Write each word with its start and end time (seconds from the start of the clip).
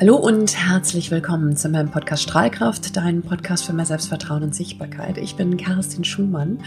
Hallo 0.00 0.14
und 0.14 0.56
herzlich 0.56 1.10
willkommen 1.10 1.56
zu 1.56 1.68
meinem 1.68 1.90
Podcast 1.90 2.22
Strahlkraft, 2.22 2.96
dein 2.96 3.20
Podcast 3.20 3.66
für 3.66 3.72
mehr 3.72 3.84
Selbstvertrauen 3.84 4.44
und 4.44 4.54
Sichtbarkeit. 4.54 5.18
Ich 5.18 5.34
bin 5.34 5.56
Kerstin 5.56 6.04
Schumann 6.04 6.60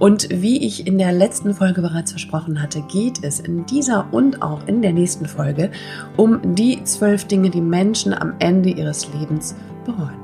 und 0.00 0.28
wie 0.30 0.66
ich 0.66 0.84
in 0.84 0.98
der 0.98 1.12
letzten 1.12 1.54
Folge 1.54 1.80
bereits 1.80 2.10
versprochen 2.10 2.60
hatte, 2.60 2.82
geht 2.90 3.22
es 3.22 3.38
in 3.38 3.66
dieser 3.66 4.12
und 4.12 4.42
auch 4.42 4.66
in 4.66 4.82
der 4.82 4.92
nächsten 4.92 5.26
Folge 5.26 5.70
um 6.16 6.56
die 6.56 6.82
zwölf 6.82 7.24
Dinge, 7.26 7.50
die 7.50 7.60
Menschen 7.60 8.14
am 8.14 8.34
Ende 8.40 8.70
ihres 8.70 9.06
Lebens 9.14 9.54
bereuen. 9.84 10.18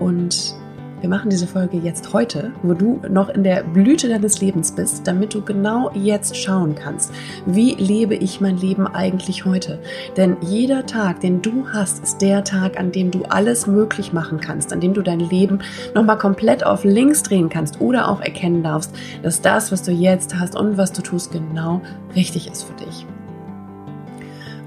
Und 0.00 0.56
wir 1.04 1.10
machen 1.10 1.28
diese 1.28 1.46
Folge 1.46 1.76
jetzt 1.76 2.14
heute, 2.14 2.52
wo 2.62 2.72
du 2.72 2.98
noch 3.10 3.28
in 3.28 3.44
der 3.44 3.62
Blüte 3.62 4.08
deines 4.08 4.40
Lebens 4.40 4.72
bist, 4.72 5.06
damit 5.06 5.34
du 5.34 5.42
genau 5.42 5.90
jetzt 5.92 6.34
schauen 6.34 6.74
kannst, 6.74 7.12
wie 7.44 7.74
lebe 7.74 8.14
ich 8.14 8.40
mein 8.40 8.56
Leben 8.56 8.86
eigentlich 8.86 9.44
heute? 9.44 9.80
Denn 10.16 10.38
jeder 10.40 10.86
Tag, 10.86 11.20
den 11.20 11.42
du 11.42 11.66
hast, 11.70 12.02
ist 12.02 12.22
der 12.22 12.42
Tag, 12.42 12.80
an 12.80 12.90
dem 12.90 13.10
du 13.10 13.24
alles 13.24 13.66
möglich 13.66 14.14
machen 14.14 14.40
kannst, 14.40 14.72
an 14.72 14.80
dem 14.80 14.94
du 14.94 15.02
dein 15.02 15.20
Leben 15.20 15.58
nochmal 15.94 16.16
komplett 16.16 16.64
auf 16.64 16.84
links 16.84 17.22
drehen 17.22 17.50
kannst 17.50 17.82
oder 17.82 18.08
auch 18.08 18.22
erkennen 18.22 18.62
darfst, 18.62 18.90
dass 19.22 19.42
das, 19.42 19.72
was 19.72 19.82
du 19.82 19.92
jetzt 19.92 20.38
hast 20.38 20.56
und 20.56 20.78
was 20.78 20.90
du 20.90 21.02
tust, 21.02 21.32
genau 21.32 21.82
richtig 22.16 22.50
ist 22.50 22.62
für 22.62 22.82
dich. 22.82 23.04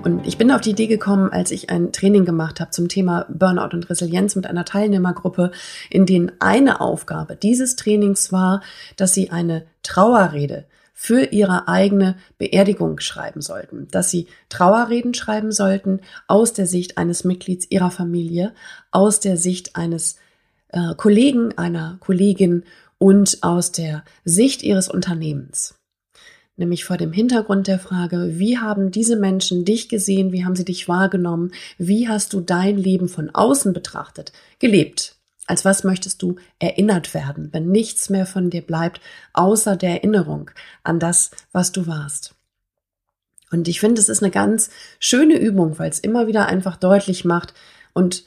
Und 0.04 0.26
ich 0.26 0.38
bin 0.38 0.52
auf 0.52 0.62
die 0.62 0.72
Idee 0.72 0.88
gekommen, 0.88 1.32
als 1.32 1.52
ich 1.52 1.70
ein 1.70 1.92
Training 1.92 2.24
gemacht 2.24 2.60
habe 2.60 2.72
zum 2.72 2.88
Thema 2.88 3.26
Burnout 3.30 3.76
und 3.76 3.90
Resilienz 3.90 4.36
mit 4.36 4.46
einer 4.46 4.64
Teilnehmergruppe, 4.64 5.52
in 5.90 6.06
denen 6.06 6.32
eine 6.40 6.80
Aufgabe 6.80 7.36
dieses 7.36 7.76
Trainings 7.76 8.32
war, 8.32 8.62
dass 8.96 9.14
sie 9.14 9.32
eine 9.32 9.66
Trauerrede 9.84 10.66
für 10.94 11.26
ihre 11.26 11.68
eigene 11.68 12.16
Beerdigung 12.38 13.00
schreiben 13.00 13.42
sollten, 13.42 13.88
dass 13.92 14.10
sie 14.10 14.28
Trauerreden 14.50 15.14
schreiben 15.14 15.52
sollten 15.52 16.00
aus 16.28 16.54
der 16.54 16.66
Sicht 16.66 16.98
eines 16.98 17.24
Mitglieds 17.24 17.70
ihrer 17.70 17.92
Familie, 17.92 18.54
aus 18.92 19.20
der 19.20 19.38
Sicht 19.38 19.76
eines 19.76 20.16
äh, 20.70 20.96
Kollegen, 20.96 21.58
einer 21.58 21.98
Kollegin 22.00 22.64
und 22.98 23.40
aus 23.42 23.72
der 23.72 24.04
Sicht 24.26 24.64
ihres 24.64 24.90
Unternehmens 24.90 25.77
nämlich 26.58 26.84
vor 26.84 26.98
dem 26.98 27.14
Hintergrund 27.14 27.68
der 27.68 27.80
Frage, 27.80 28.40
wie 28.40 28.58
haben 28.58 28.92
diese 28.92 29.16
Menschen 29.16 29.64
dich 29.64 29.88
gesehen, 29.88 30.32
wie 30.32 30.44
haben 30.44 30.56
sie 30.56 30.66
dich 30.66 30.88
wahrgenommen, 30.88 31.52
wie 31.78 32.10
hast 32.10 32.34
du 32.34 32.42
dein 32.42 32.78
Leben 32.78 33.08
von 33.08 33.30
außen 33.30 33.74
betrachtet, 33.74 34.34
gelebt? 34.60 35.16
Als 35.46 35.64
was 35.64 35.86
möchtest 35.86 36.22
du 36.22 36.36
erinnert 36.60 37.14
werden, 37.14 37.50
wenn 37.54 37.72
nichts 37.72 38.10
mehr 38.10 38.26
von 38.26 38.50
dir 38.50 38.62
bleibt, 38.62 39.00
außer 39.32 39.78
der 39.78 39.92
Erinnerung 39.92 40.52
an 40.84 41.00
das, 41.00 41.32
was 41.54 41.72
du 41.72 41.88
warst? 41.88 42.36
Und 43.50 43.70
ich 43.70 43.80
finde, 43.80 44.02
es 44.02 44.10
ist 44.10 44.22
eine 44.22 44.32
ganz 44.32 44.70
schöne 45.00 45.38
Übung, 45.38 45.80
weil 45.80 45.90
es 45.90 46.00
immer 46.00 46.28
wieder 46.28 46.48
einfach 46.48 46.76
deutlich 46.76 47.24
macht 47.24 47.54
und 47.94 48.26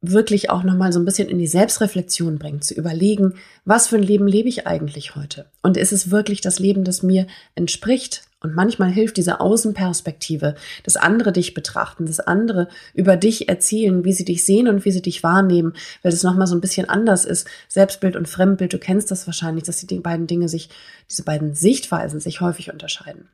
wirklich 0.00 0.50
auch 0.50 0.62
nochmal 0.62 0.92
so 0.92 1.00
ein 1.00 1.04
bisschen 1.04 1.28
in 1.28 1.38
die 1.38 1.48
Selbstreflexion 1.48 2.38
bringt, 2.38 2.64
zu 2.64 2.74
überlegen, 2.74 3.34
was 3.64 3.88
für 3.88 3.96
ein 3.96 4.02
Leben 4.02 4.28
lebe 4.28 4.48
ich 4.48 4.66
eigentlich 4.66 5.16
heute? 5.16 5.46
Und 5.62 5.76
ist 5.76 5.92
es 5.92 6.10
wirklich 6.10 6.40
das 6.40 6.58
Leben, 6.58 6.84
das 6.84 7.02
mir 7.02 7.26
entspricht? 7.54 8.22
Und 8.40 8.54
manchmal 8.54 8.90
hilft 8.90 9.16
diese 9.16 9.40
Außenperspektive, 9.40 10.54
das 10.84 10.96
andere 10.96 11.32
dich 11.32 11.54
betrachten, 11.54 12.06
das 12.06 12.20
andere 12.20 12.68
über 12.94 13.16
dich 13.16 13.48
erzählen, 13.48 14.04
wie 14.04 14.12
sie 14.12 14.24
dich 14.24 14.44
sehen 14.44 14.68
und 14.68 14.84
wie 14.84 14.92
sie 14.92 15.02
dich 15.02 15.24
wahrnehmen, 15.24 15.72
weil 16.02 16.12
es 16.12 16.22
nochmal 16.22 16.46
so 16.46 16.54
ein 16.54 16.60
bisschen 16.60 16.88
anders 16.88 17.24
ist. 17.24 17.48
Selbstbild 17.66 18.14
und 18.14 18.28
Fremdbild, 18.28 18.72
du 18.72 18.78
kennst 18.78 19.10
das 19.10 19.26
wahrscheinlich, 19.26 19.64
dass 19.64 19.84
die 19.84 19.98
beiden 19.98 20.28
Dinge 20.28 20.48
sich, 20.48 20.68
diese 21.10 21.24
beiden 21.24 21.54
Sichtweisen 21.54 22.20
sich 22.20 22.40
häufig 22.40 22.72
unterscheiden. 22.72 23.28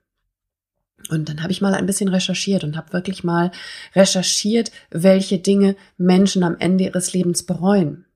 Und 1.11 1.29
dann 1.29 1.43
habe 1.43 1.53
ich 1.53 1.61
mal 1.61 1.75
ein 1.75 1.87
bisschen 1.87 2.09
recherchiert 2.09 2.65
und 2.65 2.77
habe 2.77 2.93
wirklich 2.93 3.25
mal 3.25 3.51
recherchiert, 3.95 4.71
welche 4.91 5.39
Dinge 5.39 5.77
Menschen 5.97 6.43
am 6.43 6.57
Ende 6.59 6.85
ihres 6.85 7.13
Lebens 7.13 7.45
bereuen. 7.45 8.07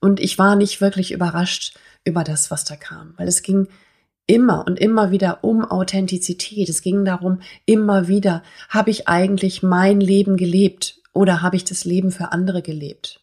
Und 0.00 0.20
ich 0.20 0.38
war 0.38 0.56
nicht 0.56 0.80
wirklich 0.80 1.12
überrascht 1.12 1.76
über 2.04 2.24
das, 2.24 2.50
was 2.50 2.64
da 2.64 2.76
kam, 2.76 3.14
weil 3.16 3.28
es 3.28 3.42
ging 3.42 3.68
immer 4.26 4.64
und 4.66 4.78
immer 4.78 5.10
wieder 5.10 5.42
um 5.42 5.64
Authentizität. 5.64 6.68
Es 6.68 6.82
ging 6.82 7.04
darum, 7.04 7.40
immer 7.66 8.08
wieder, 8.08 8.42
habe 8.68 8.90
ich 8.90 9.08
eigentlich 9.08 9.62
mein 9.62 10.00
Leben 10.00 10.36
gelebt 10.36 11.00
oder 11.12 11.42
habe 11.42 11.56
ich 11.56 11.64
das 11.64 11.84
Leben 11.84 12.12
für 12.12 12.32
andere 12.32 12.62
gelebt? 12.62 13.19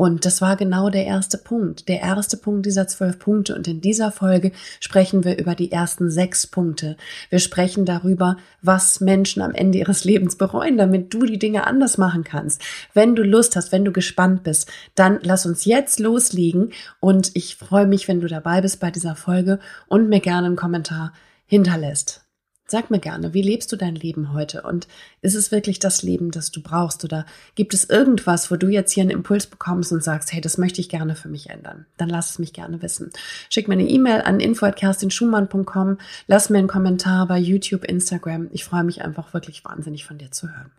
Und 0.00 0.24
das 0.24 0.40
war 0.40 0.54
genau 0.54 0.90
der 0.90 1.06
erste 1.06 1.38
Punkt, 1.38 1.88
der 1.88 1.98
erste 1.98 2.36
Punkt 2.36 2.64
dieser 2.66 2.86
zwölf 2.86 3.18
Punkte. 3.18 3.56
Und 3.56 3.66
in 3.66 3.80
dieser 3.80 4.12
Folge 4.12 4.52
sprechen 4.78 5.24
wir 5.24 5.38
über 5.38 5.56
die 5.56 5.72
ersten 5.72 6.08
sechs 6.08 6.46
Punkte. 6.46 6.96
Wir 7.30 7.40
sprechen 7.40 7.84
darüber, 7.84 8.36
was 8.62 9.00
Menschen 9.00 9.42
am 9.42 9.54
Ende 9.54 9.78
ihres 9.78 10.04
Lebens 10.04 10.36
bereuen, 10.36 10.78
damit 10.78 11.12
du 11.12 11.26
die 11.26 11.40
Dinge 11.40 11.66
anders 11.66 11.98
machen 11.98 12.22
kannst. 12.22 12.62
Wenn 12.94 13.16
du 13.16 13.24
Lust 13.24 13.56
hast, 13.56 13.72
wenn 13.72 13.84
du 13.84 13.90
gespannt 13.90 14.44
bist, 14.44 14.70
dann 14.94 15.18
lass 15.22 15.46
uns 15.46 15.64
jetzt 15.64 15.98
loslegen. 15.98 16.70
Und 17.00 17.32
ich 17.34 17.56
freue 17.56 17.88
mich, 17.88 18.06
wenn 18.06 18.20
du 18.20 18.28
dabei 18.28 18.60
bist 18.60 18.78
bei 18.78 18.92
dieser 18.92 19.16
Folge 19.16 19.58
und 19.88 20.08
mir 20.08 20.20
gerne 20.20 20.46
einen 20.46 20.54
Kommentar 20.54 21.12
hinterlässt. 21.44 22.27
Sag 22.70 22.90
mir 22.90 22.98
gerne, 22.98 23.32
wie 23.32 23.40
lebst 23.40 23.72
du 23.72 23.76
dein 23.76 23.94
Leben 23.94 24.34
heute? 24.34 24.60
Und 24.60 24.88
ist 25.22 25.34
es 25.34 25.50
wirklich 25.50 25.78
das 25.78 26.02
Leben, 26.02 26.30
das 26.30 26.50
du 26.50 26.62
brauchst? 26.62 27.02
Oder 27.02 27.24
gibt 27.54 27.72
es 27.72 27.88
irgendwas, 27.88 28.50
wo 28.50 28.56
du 28.56 28.68
jetzt 28.68 28.92
hier 28.92 29.04
einen 29.04 29.10
Impuls 29.10 29.46
bekommst 29.46 29.90
und 29.90 30.04
sagst, 30.04 30.34
hey, 30.34 30.42
das 30.42 30.58
möchte 30.58 30.82
ich 30.82 30.90
gerne 30.90 31.16
für 31.16 31.30
mich 31.30 31.48
ändern? 31.48 31.86
Dann 31.96 32.10
lass 32.10 32.28
es 32.28 32.38
mich 32.38 32.52
gerne 32.52 32.82
wissen. 32.82 33.10
Schick 33.48 33.68
mir 33.68 33.72
eine 33.72 33.88
E-Mail 33.88 34.20
an 34.20 34.38
info.kerstinschumann.com. 34.38 35.96
Lass 36.26 36.50
mir 36.50 36.58
einen 36.58 36.68
Kommentar 36.68 37.26
bei 37.26 37.38
YouTube, 37.38 37.84
Instagram. 37.84 38.50
Ich 38.52 38.64
freue 38.64 38.84
mich 38.84 39.00
einfach 39.00 39.32
wirklich 39.32 39.64
wahnsinnig 39.64 40.04
von 40.04 40.18
dir 40.18 40.30
zu 40.30 40.48
hören. 40.48 40.70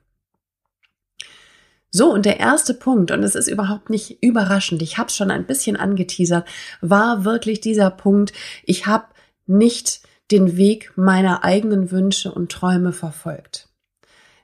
So, 1.89 2.13
und 2.13 2.27
der 2.27 2.39
erste 2.39 2.75
Punkt, 2.75 3.09
und 3.09 3.23
es 3.23 3.33
ist 3.33 3.47
überhaupt 3.47 3.89
nicht 3.89 4.21
überraschend, 4.21 4.83
ich 4.83 4.99
habe 4.99 5.07
es 5.07 5.15
schon 5.15 5.31
ein 5.31 5.47
bisschen 5.47 5.75
angeteasert, 5.75 6.47
war 6.81 7.25
wirklich 7.25 7.61
dieser 7.61 7.89
Punkt, 7.89 8.31
ich 8.63 8.85
habe 8.85 9.05
nicht 9.47 10.01
den 10.31 10.57
Weg 10.57 10.91
meiner 10.95 11.43
eigenen 11.43 11.91
Wünsche 11.91 12.31
und 12.31 12.51
Träume 12.51 12.93
verfolgt. 12.93 13.69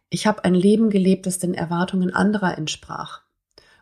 Ich 0.10 0.28
habe 0.28 0.44
ein 0.44 0.56
Leben 0.56 0.90
gelebt, 0.90 1.26
das 1.26 1.40
den 1.40 1.54
Erwartungen 1.54 2.14
anderer 2.14 2.58
entsprach 2.58 3.22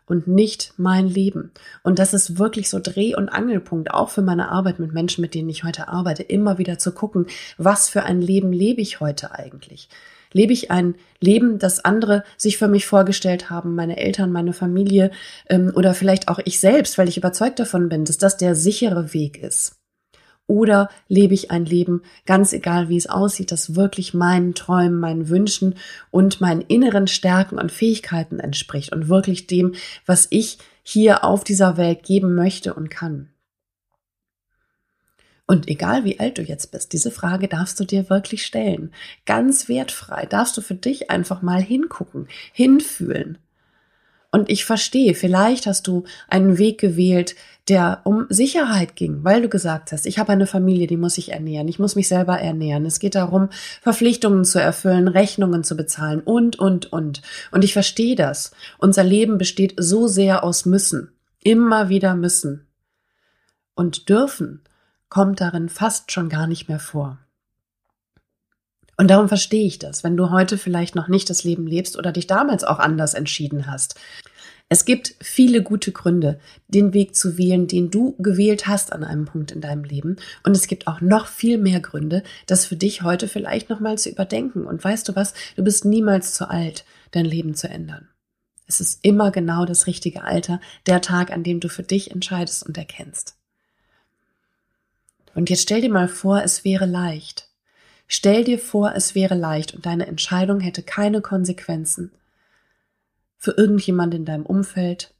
und 0.06 0.26
nicht 0.26 0.74
mein 0.76 1.08
Leben. 1.08 1.52
Und 1.82 1.98
das 1.98 2.14
ist 2.14 2.38
wirklich 2.38 2.68
so 2.68 2.78
Dreh- 2.78 3.14
und 3.14 3.28
Angelpunkt, 3.28 3.90
auch 3.90 4.10
für 4.10 4.22
meine 4.22 4.50
Arbeit 4.50 4.78
mit 4.78 4.92
Menschen, 4.92 5.22
mit 5.22 5.34
denen 5.34 5.48
ich 5.48 5.64
heute 5.64 5.88
arbeite, 5.88 6.22
immer 6.22 6.58
wieder 6.58 6.78
zu 6.78 6.92
gucken, 6.92 7.26
was 7.56 7.88
für 7.88 8.02
ein 8.02 8.20
Leben 8.20 8.52
lebe 8.52 8.80
ich 8.80 9.00
heute 9.00 9.32
eigentlich? 9.32 9.88
Lebe 10.32 10.52
ich 10.52 10.70
ein 10.70 10.96
Leben, 11.20 11.58
das 11.58 11.84
andere 11.84 12.24
sich 12.36 12.58
für 12.58 12.68
mich 12.68 12.86
vorgestellt 12.86 13.50
haben, 13.50 13.76
meine 13.76 13.96
Eltern, 13.96 14.32
meine 14.32 14.52
Familie 14.52 15.12
ähm, 15.48 15.72
oder 15.74 15.94
vielleicht 15.94 16.28
auch 16.28 16.40
ich 16.44 16.58
selbst, 16.58 16.98
weil 16.98 17.08
ich 17.08 17.16
überzeugt 17.16 17.60
davon 17.60 17.88
bin, 17.88 18.04
dass 18.04 18.18
das 18.18 18.36
der 18.36 18.56
sichere 18.56 19.14
Weg 19.14 19.38
ist? 19.38 19.76
Oder 20.46 20.90
lebe 21.08 21.32
ich 21.32 21.50
ein 21.50 21.64
Leben, 21.64 22.02
ganz 22.26 22.52
egal 22.52 22.90
wie 22.90 22.98
es 22.98 23.06
aussieht, 23.06 23.50
das 23.50 23.76
wirklich 23.76 24.12
meinen 24.12 24.54
Träumen, 24.54 25.00
meinen 25.00 25.28
Wünschen 25.30 25.76
und 26.10 26.40
meinen 26.40 26.60
inneren 26.60 27.06
Stärken 27.06 27.58
und 27.58 27.72
Fähigkeiten 27.72 28.40
entspricht 28.40 28.92
und 28.92 29.08
wirklich 29.08 29.46
dem, 29.46 29.74
was 30.04 30.26
ich 30.30 30.58
hier 30.82 31.24
auf 31.24 31.44
dieser 31.44 31.78
Welt 31.78 32.02
geben 32.02 32.34
möchte 32.34 32.74
und 32.74 32.90
kann. 32.90 33.30
Und 35.46 35.68
egal 35.68 36.04
wie 36.04 36.20
alt 36.20 36.38
du 36.38 36.42
jetzt 36.42 36.72
bist, 36.72 36.92
diese 36.92 37.10
Frage 37.10 37.48
darfst 37.48 37.78
du 37.78 37.84
dir 37.84 38.08
wirklich 38.08 38.46
stellen. 38.46 38.92
Ganz 39.26 39.68
wertfrei 39.68 40.24
darfst 40.26 40.56
du 40.56 40.62
für 40.62 40.74
dich 40.74 41.10
einfach 41.10 41.42
mal 41.42 41.60
hingucken, 41.60 42.28
hinfühlen. 42.52 43.38
Und 44.34 44.50
ich 44.50 44.64
verstehe, 44.64 45.14
vielleicht 45.14 45.64
hast 45.64 45.86
du 45.86 46.02
einen 46.26 46.58
Weg 46.58 46.80
gewählt, 46.80 47.36
der 47.68 48.00
um 48.02 48.26
Sicherheit 48.30 48.96
ging, 48.96 49.22
weil 49.22 49.42
du 49.42 49.48
gesagt 49.48 49.92
hast, 49.92 50.06
ich 50.06 50.18
habe 50.18 50.32
eine 50.32 50.48
Familie, 50.48 50.88
die 50.88 50.96
muss 50.96 51.18
ich 51.18 51.30
ernähren, 51.30 51.68
ich 51.68 51.78
muss 51.78 51.94
mich 51.94 52.08
selber 52.08 52.40
ernähren. 52.40 52.84
Es 52.84 52.98
geht 52.98 53.14
darum, 53.14 53.48
Verpflichtungen 53.80 54.44
zu 54.44 54.60
erfüllen, 54.60 55.06
Rechnungen 55.06 55.62
zu 55.62 55.76
bezahlen 55.76 56.20
und, 56.20 56.58
und, 56.58 56.92
und. 56.92 57.22
Und 57.52 57.62
ich 57.62 57.72
verstehe 57.72 58.16
das. 58.16 58.50
Unser 58.78 59.04
Leben 59.04 59.38
besteht 59.38 59.74
so 59.76 60.08
sehr 60.08 60.42
aus 60.42 60.66
müssen. 60.66 61.12
Immer 61.44 61.88
wieder 61.88 62.16
müssen. 62.16 62.66
Und 63.76 64.08
dürfen 64.08 64.62
kommt 65.10 65.40
darin 65.40 65.68
fast 65.68 66.10
schon 66.10 66.28
gar 66.28 66.48
nicht 66.48 66.68
mehr 66.68 66.80
vor. 66.80 67.18
Und 68.96 69.08
darum 69.08 69.28
verstehe 69.28 69.66
ich 69.66 69.78
das, 69.78 70.04
wenn 70.04 70.16
du 70.16 70.30
heute 70.30 70.56
vielleicht 70.56 70.94
noch 70.94 71.08
nicht 71.08 71.28
das 71.28 71.44
Leben 71.44 71.66
lebst 71.66 71.96
oder 71.96 72.12
dich 72.12 72.26
damals 72.26 72.64
auch 72.64 72.78
anders 72.78 73.14
entschieden 73.14 73.66
hast. 73.66 73.96
Es 74.70 74.84
gibt 74.84 75.14
viele 75.20 75.62
gute 75.62 75.92
Gründe, 75.92 76.40
den 76.68 76.94
Weg 76.94 77.14
zu 77.14 77.36
wählen, 77.36 77.68
den 77.68 77.90
du 77.90 78.16
gewählt 78.18 78.66
hast 78.66 78.92
an 78.92 79.04
einem 79.04 79.26
Punkt 79.26 79.52
in 79.52 79.60
deinem 79.60 79.84
Leben. 79.84 80.16
Und 80.42 80.56
es 80.56 80.66
gibt 80.66 80.86
auch 80.86 81.00
noch 81.00 81.26
viel 81.26 81.58
mehr 81.58 81.80
Gründe, 81.80 82.22
das 82.46 82.66
für 82.66 82.76
dich 82.76 83.02
heute 83.02 83.28
vielleicht 83.28 83.68
nochmal 83.68 83.98
zu 83.98 84.08
überdenken. 84.08 84.64
Und 84.64 84.82
weißt 84.82 85.08
du 85.08 85.16
was? 85.16 85.34
Du 85.56 85.62
bist 85.62 85.84
niemals 85.84 86.32
zu 86.34 86.48
alt, 86.48 86.84
dein 87.10 87.26
Leben 87.26 87.54
zu 87.54 87.68
ändern. 87.68 88.08
Es 88.66 88.80
ist 88.80 89.04
immer 89.04 89.30
genau 89.30 89.66
das 89.66 89.86
richtige 89.86 90.24
Alter, 90.24 90.60
der 90.86 91.02
Tag, 91.02 91.30
an 91.30 91.42
dem 91.42 91.60
du 91.60 91.68
für 91.68 91.82
dich 91.82 92.10
entscheidest 92.10 92.66
und 92.66 92.78
erkennst. 92.78 93.36
Und 95.34 95.50
jetzt 95.50 95.62
stell 95.62 95.82
dir 95.82 95.92
mal 95.92 96.08
vor, 96.08 96.42
es 96.42 96.64
wäre 96.64 96.86
leicht. 96.86 97.50
Stell 98.06 98.44
dir 98.44 98.58
vor, 98.58 98.94
es 98.94 99.14
wäre 99.14 99.34
leicht 99.34 99.74
und 99.74 99.84
deine 99.84 100.06
Entscheidung 100.06 100.60
hätte 100.60 100.82
keine 100.82 101.20
Konsequenzen 101.20 102.12
für 103.36 103.52
irgendjemand 103.52 104.14
in 104.14 104.24
deinem 104.24 104.46
Umfeld, 104.46 105.14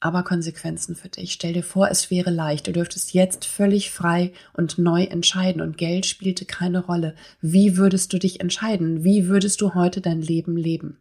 aber 0.00 0.22
Konsequenzen 0.22 0.94
für 0.94 1.08
dich. 1.08 1.32
Stell 1.32 1.54
dir 1.54 1.62
vor, 1.62 1.88
es 1.90 2.10
wäre 2.10 2.30
leicht. 2.30 2.66
Du 2.66 2.72
dürftest 2.72 3.14
jetzt 3.14 3.44
völlig 3.44 3.90
frei 3.90 4.32
und 4.52 4.78
neu 4.78 5.04
entscheiden 5.04 5.62
und 5.62 5.78
Geld 5.78 6.06
spielte 6.06 6.44
keine 6.44 6.84
Rolle. 6.84 7.14
Wie 7.40 7.76
würdest 7.76 8.12
du 8.12 8.18
dich 8.18 8.40
entscheiden? 8.40 9.04
Wie 9.04 9.26
würdest 9.28 9.60
du 9.60 9.74
heute 9.74 10.00
dein 10.00 10.20
Leben 10.20 10.56
leben? 10.56 10.98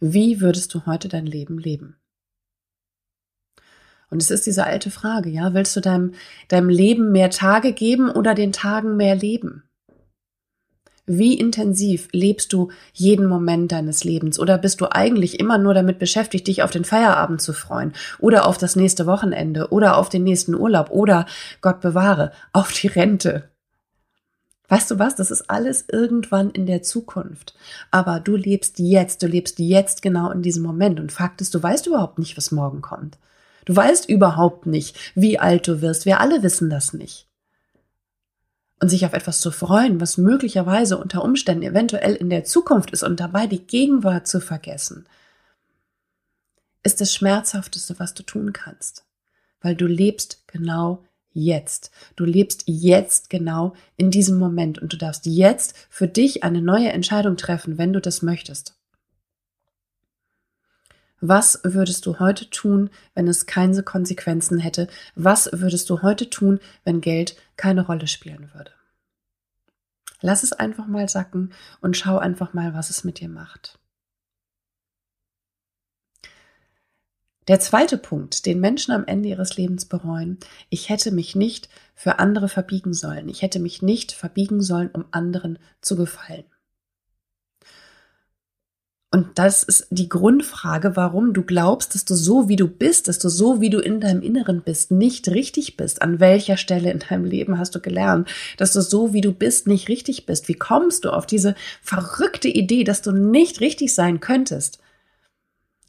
Wie 0.00 0.40
würdest 0.40 0.74
du 0.74 0.84
heute 0.86 1.08
dein 1.08 1.26
Leben 1.26 1.58
leben? 1.58 1.96
Und 4.10 4.22
es 4.22 4.30
ist 4.30 4.46
diese 4.46 4.64
alte 4.64 4.90
Frage, 4.90 5.30
ja, 5.30 5.54
willst 5.54 5.74
du 5.74 5.80
deinem, 5.80 6.12
deinem 6.48 6.68
Leben 6.68 7.10
mehr 7.10 7.30
Tage 7.30 7.72
geben 7.72 8.10
oder 8.10 8.34
den 8.34 8.52
Tagen 8.52 8.96
mehr 8.96 9.16
Leben? 9.16 9.64
Wie 11.06 11.34
intensiv 11.38 12.08
lebst 12.12 12.54
du 12.54 12.70
jeden 12.94 13.26
Moment 13.26 13.72
deines 13.72 14.04
Lebens? 14.04 14.38
Oder 14.38 14.56
bist 14.56 14.80
du 14.80 14.90
eigentlich 14.90 15.38
immer 15.38 15.58
nur 15.58 15.74
damit 15.74 15.98
beschäftigt, 15.98 16.46
dich 16.46 16.62
auf 16.62 16.70
den 16.70 16.86
Feierabend 16.86 17.42
zu 17.42 17.52
freuen? 17.52 17.92
Oder 18.20 18.46
auf 18.46 18.56
das 18.56 18.74
nächste 18.74 19.04
Wochenende? 19.04 19.68
Oder 19.68 19.98
auf 19.98 20.08
den 20.08 20.24
nächsten 20.24 20.54
Urlaub? 20.54 20.90
Oder, 20.90 21.26
Gott 21.60 21.82
bewahre, 21.82 22.32
auf 22.54 22.72
die 22.72 22.86
Rente? 22.86 23.50
Weißt 24.68 24.90
du 24.90 24.98
was? 24.98 25.14
Das 25.14 25.30
ist 25.30 25.50
alles 25.50 25.84
irgendwann 25.92 26.50
in 26.50 26.64
der 26.64 26.80
Zukunft. 26.80 27.54
Aber 27.90 28.18
du 28.18 28.34
lebst 28.34 28.78
jetzt, 28.78 29.22
du 29.22 29.26
lebst 29.26 29.58
jetzt 29.58 30.00
genau 30.00 30.30
in 30.30 30.40
diesem 30.40 30.62
Moment. 30.62 31.00
Und 31.00 31.12
Fakt 31.12 31.42
ist, 31.42 31.54
du 31.54 31.62
weißt 31.62 31.86
überhaupt 31.86 32.18
nicht, 32.18 32.38
was 32.38 32.50
morgen 32.50 32.80
kommt. 32.80 33.18
Du 33.66 33.76
weißt 33.76 34.08
überhaupt 34.08 34.64
nicht, 34.64 34.96
wie 35.14 35.38
alt 35.38 35.68
du 35.68 35.82
wirst. 35.82 36.06
Wir 36.06 36.20
alle 36.20 36.42
wissen 36.42 36.70
das 36.70 36.94
nicht 36.94 37.28
und 38.84 38.90
sich 38.90 39.06
auf 39.06 39.14
etwas 39.14 39.40
zu 39.40 39.50
freuen, 39.50 39.98
was 39.98 40.18
möglicherweise 40.18 40.98
unter 40.98 41.24
Umständen 41.24 41.62
eventuell 41.62 42.14
in 42.16 42.28
der 42.28 42.44
Zukunft 42.44 42.90
ist 42.90 43.02
und 43.02 43.18
dabei 43.18 43.46
die 43.46 43.66
Gegenwart 43.66 44.26
zu 44.26 44.42
vergessen, 44.42 45.06
ist 46.82 47.00
das 47.00 47.14
Schmerzhafteste, 47.14 47.98
was 47.98 48.12
du 48.12 48.22
tun 48.22 48.52
kannst, 48.52 49.06
weil 49.62 49.74
du 49.74 49.86
lebst 49.86 50.46
genau 50.48 51.02
jetzt. 51.32 51.92
Du 52.14 52.26
lebst 52.26 52.64
jetzt 52.66 53.30
genau 53.30 53.72
in 53.96 54.10
diesem 54.10 54.38
Moment 54.38 54.78
und 54.80 54.92
du 54.92 54.98
darfst 54.98 55.24
jetzt 55.24 55.74
für 55.88 56.06
dich 56.06 56.44
eine 56.44 56.60
neue 56.60 56.90
Entscheidung 56.90 57.38
treffen, 57.38 57.78
wenn 57.78 57.94
du 57.94 58.02
das 58.02 58.20
möchtest. 58.20 58.76
Was 61.20 61.60
würdest 61.62 62.06
du 62.06 62.18
heute 62.18 62.50
tun, 62.50 62.90
wenn 63.14 63.28
es 63.28 63.46
keine 63.46 63.82
Konsequenzen 63.82 64.58
hätte? 64.58 64.88
Was 65.14 65.48
würdest 65.52 65.88
du 65.90 66.02
heute 66.02 66.28
tun, 66.28 66.60
wenn 66.84 67.00
Geld 67.00 67.36
keine 67.56 67.86
Rolle 67.86 68.06
spielen 68.06 68.50
würde? 68.52 68.72
Lass 70.20 70.42
es 70.42 70.52
einfach 70.52 70.86
mal 70.86 71.08
sacken 71.08 71.52
und 71.80 71.96
schau 71.96 72.18
einfach 72.18 72.54
mal, 72.54 72.74
was 72.74 72.90
es 72.90 73.04
mit 73.04 73.20
dir 73.20 73.28
macht. 73.28 73.78
Der 77.46 77.60
zweite 77.60 77.98
Punkt, 77.98 78.46
den 78.46 78.58
Menschen 78.58 78.92
am 78.92 79.04
Ende 79.04 79.28
ihres 79.28 79.58
Lebens 79.58 79.84
bereuen, 79.84 80.38
ich 80.70 80.88
hätte 80.88 81.12
mich 81.12 81.36
nicht 81.36 81.68
für 81.94 82.18
andere 82.18 82.48
verbiegen 82.48 82.94
sollen. 82.94 83.28
Ich 83.28 83.42
hätte 83.42 83.60
mich 83.60 83.82
nicht 83.82 84.12
verbiegen 84.12 84.62
sollen, 84.62 84.88
um 84.88 85.04
anderen 85.10 85.58
zu 85.82 85.94
gefallen. 85.94 86.44
Und 89.14 89.38
das 89.38 89.62
ist 89.62 89.86
die 89.90 90.08
Grundfrage, 90.08 90.96
warum 90.96 91.34
du 91.34 91.44
glaubst, 91.44 91.94
dass 91.94 92.04
du 92.04 92.16
so 92.16 92.48
wie 92.48 92.56
du 92.56 92.66
bist, 92.66 93.06
dass 93.06 93.20
du 93.20 93.28
so 93.28 93.60
wie 93.60 93.70
du 93.70 93.78
in 93.78 94.00
deinem 94.00 94.22
Inneren 94.22 94.62
bist, 94.62 94.90
nicht 94.90 95.28
richtig 95.28 95.76
bist. 95.76 96.02
An 96.02 96.18
welcher 96.18 96.56
Stelle 96.56 96.90
in 96.90 96.98
deinem 96.98 97.24
Leben 97.24 97.56
hast 97.56 97.76
du 97.76 97.80
gelernt, 97.80 98.28
dass 98.56 98.72
du 98.72 98.80
so 98.80 99.12
wie 99.12 99.20
du 99.20 99.30
bist, 99.30 99.68
nicht 99.68 99.88
richtig 99.88 100.26
bist? 100.26 100.48
Wie 100.48 100.54
kommst 100.54 101.04
du 101.04 101.10
auf 101.10 101.26
diese 101.26 101.54
verrückte 101.80 102.48
Idee, 102.48 102.82
dass 102.82 103.02
du 103.02 103.12
nicht 103.12 103.60
richtig 103.60 103.94
sein 103.94 104.18
könntest? 104.18 104.80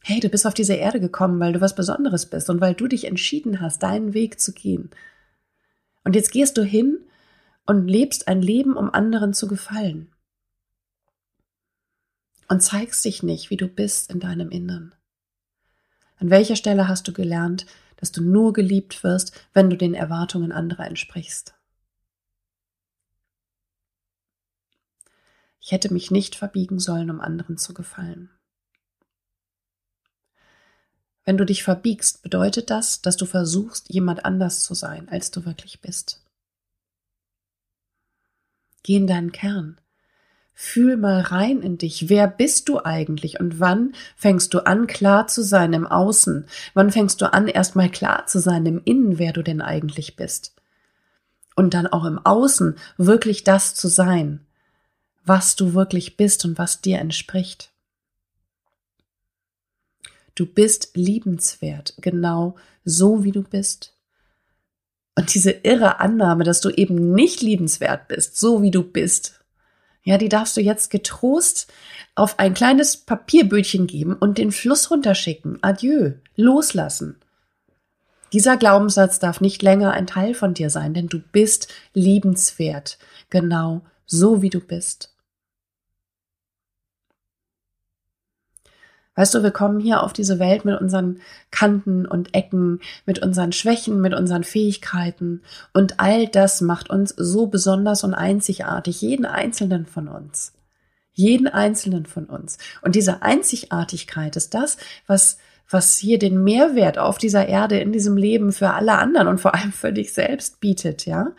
Hey, 0.03 0.19
du 0.19 0.29
bist 0.29 0.45
auf 0.45 0.53
diese 0.53 0.75
Erde 0.75 0.99
gekommen, 0.99 1.39
weil 1.39 1.53
du 1.53 1.61
was 1.61 1.73
Besonderes 1.73 2.27
bist 2.27 2.51
und 2.51 2.61
weil 2.61 2.75
du 2.75 2.87
dich 2.87 3.05
entschieden 3.05 3.59
hast, 3.59 3.81
deinen 3.81 4.13
Weg 4.13 4.39
zu 4.39 4.53
gehen. 4.53 4.91
Und 6.03 6.15
jetzt 6.15 6.31
gehst 6.31 6.59
du 6.59 6.63
hin 6.63 6.99
und 7.65 7.87
lebst 7.87 8.27
ein 8.27 8.43
Leben, 8.43 8.77
um 8.77 8.93
anderen 8.93 9.33
zu 9.33 9.47
gefallen 9.47 10.11
und 12.47 12.61
zeigst 12.61 13.03
dich 13.05 13.23
nicht, 13.23 13.49
wie 13.49 13.57
du 13.57 13.67
bist 13.67 14.11
in 14.11 14.19
deinem 14.19 14.49
Innern. 14.49 14.93
An 16.17 16.29
welcher 16.29 16.55
Stelle 16.55 16.87
hast 16.87 17.07
du 17.07 17.13
gelernt, 17.13 17.65
dass 17.97 18.11
du 18.11 18.21
nur 18.21 18.53
geliebt 18.53 19.03
wirst, 19.03 19.33
wenn 19.53 19.69
du 19.69 19.77
den 19.77 19.93
Erwartungen 19.93 20.51
anderer 20.51 20.85
entsprichst? 20.85 21.53
Ich 25.59 25.71
hätte 25.71 25.91
mich 25.91 26.11
nicht 26.11 26.35
verbiegen 26.35 26.79
sollen, 26.79 27.09
um 27.09 27.19
anderen 27.19 27.57
zu 27.57 27.73
gefallen. 27.73 28.29
Wenn 31.23 31.37
du 31.37 31.45
dich 31.45 31.63
verbiegst, 31.63 32.21
bedeutet 32.21 32.69
das, 32.69 33.01
dass 33.01 33.17
du 33.17 33.25
versuchst, 33.25 33.91
jemand 33.91 34.25
anders 34.25 34.63
zu 34.63 34.75
sein, 34.75 35.09
als 35.09 35.31
du 35.31 35.43
wirklich 35.43 35.81
bist. 35.81 36.23
Geh 38.83 38.97
in 38.97 39.07
deinen 39.07 39.31
Kern. 39.31 39.81
Fühl 40.57 40.95
mal 40.95 41.19
rein 41.19 41.61
in 41.61 41.77
dich. 41.77 42.07
Wer 42.07 42.29
bist 42.29 42.69
du 42.69 42.79
eigentlich 42.81 43.41
und 43.41 43.59
wann 43.59 43.93
fängst 44.15 44.53
du 44.53 44.65
an, 44.65 44.87
klar 44.87 45.27
zu 45.27 45.43
sein 45.43 45.73
im 45.73 45.85
Außen? 45.85 46.45
Wann 46.73 46.91
fängst 46.91 47.19
du 47.19 47.31
an, 47.33 47.49
erstmal 47.49 47.89
klar 47.89 48.25
zu 48.25 48.39
sein 48.39 48.65
im 48.65 48.81
Innen, 48.85 49.19
wer 49.19 49.33
du 49.33 49.43
denn 49.43 49.61
eigentlich 49.61 50.15
bist? 50.15 50.55
Und 51.57 51.73
dann 51.73 51.87
auch 51.87 52.05
im 52.05 52.25
Außen 52.25 52.77
wirklich 52.95 53.43
das 53.43 53.75
zu 53.75 53.89
sein, 53.89 54.45
was 55.25 55.57
du 55.57 55.73
wirklich 55.73 56.15
bist 56.15 56.45
und 56.45 56.57
was 56.57 56.79
dir 56.79 56.99
entspricht. 56.99 57.71
Du 60.35 60.45
bist 60.45 60.91
liebenswert, 60.95 61.95
genau 61.99 62.55
so 62.85 63.25
wie 63.25 63.33
du 63.33 63.43
bist. 63.43 63.93
Und 65.15 65.33
diese 65.33 65.51
irre 65.51 65.99
Annahme, 65.99 66.45
dass 66.45 66.61
du 66.61 66.69
eben 66.69 67.13
nicht 67.13 67.41
liebenswert 67.41 68.07
bist, 68.07 68.37
so 68.37 68.61
wie 68.61 68.71
du 68.71 68.83
bist, 68.83 69.44
ja, 70.05 70.19
die 70.19 70.29
darfst 70.29 70.55
du 70.55 70.61
jetzt 70.61 70.91
getrost 70.91 71.73
auf 72.13 72.37
ein 72.37 72.53
kleines 72.53 72.95
Papierbötchen 72.95 73.87
geben 73.87 74.13
und 74.13 74.37
den 74.37 74.51
Fluss 74.51 74.91
runterschicken. 74.91 75.57
Adieu. 75.61 76.13
Loslassen. 76.35 77.17
Dieser 78.31 78.55
Glaubenssatz 78.55 79.19
darf 79.19 79.41
nicht 79.41 79.63
länger 79.63 79.91
ein 79.91 80.07
Teil 80.07 80.35
von 80.35 80.53
dir 80.53 80.69
sein, 80.69 80.93
denn 80.93 81.07
du 81.07 81.19
bist 81.19 81.73
liebenswert. 81.93 82.99
Genau 83.31 83.81
so 84.05 84.43
wie 84.43 84.51
du 84.51 84.59
bist. 84.59 85.14
Weißt 89.15 89.33
du, 89.33 89.43
wir 89.43 89.51
kommen 89.51 89.79
hier 89.79 90.03
auf 90.03 90.13
diese 90.13 90.39
Welt 90.39 90.65
mit 90.65 90.79
unseren 90.79 91.19
Kanten 91.51 92.05
und 92.05 92.35
Ecken, 92.35 92.81
mit 93.05 93.19
unseren 93.19 93.51
Schwächen, 93.51 94.01
mit 94.01 94.13
unseren 94.13 94.43
Fähigkeiten. 94.43 95.41
Und 95.73 95.99
all 95.99 96.27
das 96.27 96.61
macht 96.61 96.89
uns 96.89 97.13
so 97.15 97.47
besonders 97.47 98.03
und 98.03 98.13
einzigartig, 98.13 99.01
jeden 99.01 99.25
einzelnen 99.25 99.85
von 99.85 100.07
uns. 100.07 100.53
Jeden 101.13 101.47
einzelnen 101.47 102.05
von 102.05 102.25
uns. 102.25 102.57
Und 102.81 102.95
diese 102.95 103.21
Einzigartigkeit 103.21 104.35
ist 104.35 104.53
das, 104.53 104.77
was 105.07 105.37
was 105.69 105.97
hier 105.97 106.19
den 106.19 106.43
Mehrwert 106.43 106.97
auf 106.97 107.17
dieser 107.17 107.47
Erde 107.47 107.79
in 107.79 107.91
diesem 107.91 108.17
Leben 108.17 108.51
für 108.51 108.71
alle 108.71 108.97
anderen 108.99 109.27
und 109.27 109.39
vor 109.39 109.55
allem 109.55 109.71
für 109.71 109.91
dich 109.91 110.13
selbst 110.13 110.59
bietet, 110.59 111.05
ja? 111.05 111.31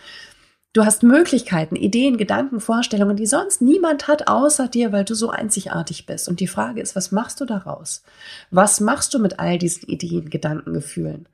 Du 0.76 0.84
hast 0.84 1.02
Möglichkeiten, 1.02 1.74
Ideen, 1.74 2.18
Gedanken, 2.18 2.60
Vorstellungen, 2.60 3.16
die 3.16 3.24
sonst 3.24 3.62
niemand 3.62 4.08
hat 4.08 4.28
außer 4.28 4.68
dir, 4.68 4.92
weil 4.92 5.06
du 5.06 5.14
so 5.14 5.30
einzigartig 5.30 6.04
bist. 6.04 6.28
Und 6.28 6.38
die 6.38 6.46
Frage 6.46 6.82
ist, 6.82 6.94
was 6.94 7.12
machst 7.12 7.40
du 7.40 7.46
daraus? 7.46 8.02
Was 8.50 8.80
machst 8.80 9.14
du 9.14 9.18
mit 9.18 9.38
all 9.38 9.56
diesen 9.56 9.88
Ideen, 9.88 10.28
Gedanken, 10.28 10.74
Gefühlen? 10.74 11.30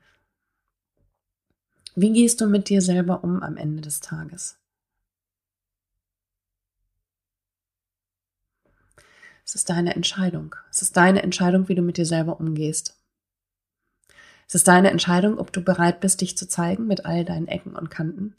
Wie 1.93 2.13
gehst 2.13 2.39
du 2.39 2.47
mit 2.47 2.69
dir 2.69 2.81
selber 2.81 3.25
um 3.25 3.43
am 3.43 3.57
Ende 3.57 3.81
des 3.81 3.99
Tages? 3.99 4.55
Es 9.45 9.55
ist 9.55 9.69
deine 9.69 9.93
Entscheidung. 9.93 10.55
Es 10.71 10.81
ist 10.81 10.95
deine 10.95 11.21
Entscheidung, 11.21 11.67
wie 11.67 11.75
du 11.75 11.81
mit 11.81 11.97
dir 11.97 12.05
selber 12.05 12.39
umgehst. 12.39 12.97
Es 14.47 14.55
ist 14.55 14.67
deine 14.67 14.91
Entscheidung, 14.91 15.37
ob 15.37 15.51
du 15.51 15.61
bereit 15.61 15.99
bist, 15.99 16.21
dich 16.21 16.37
zu 16.37 16.47
zeigen 16.47 16.87
mit 16.87 17.05
all 17.05 17.25
deinen 17.25 17.47
Ecken 17.47 17.75
und 17.75 17.89
Kanten, 17.89 18.35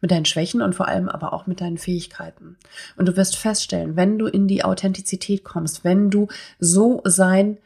mit 0.00 0.10
deinen 0.10 0.24
Schwächen 0.24 0.62
und 0.62 0.74
vor 0.74 0.88
allem 0.88 1.08
aber 1.08 1.32
auch 1.32 1.46
mit 1.46 1.60
deinen 1.60 1.78
Fähigkeiten. 1.78 2.56
Und 2.96 3.06
du 3.06 3.16
wirst 3.16 3.36
feststellen, 3.36 3.96
wenn 3.96 4.18
du 4.18 4.26
in 4.26 4.48
die 4.48 4.64
Authentizität 4.64 5.44
kommst, 5.44 5.84
wenn 5.84 6.10
du 6.10 6.28
so 6.58 7.00
sein 7.04 7.58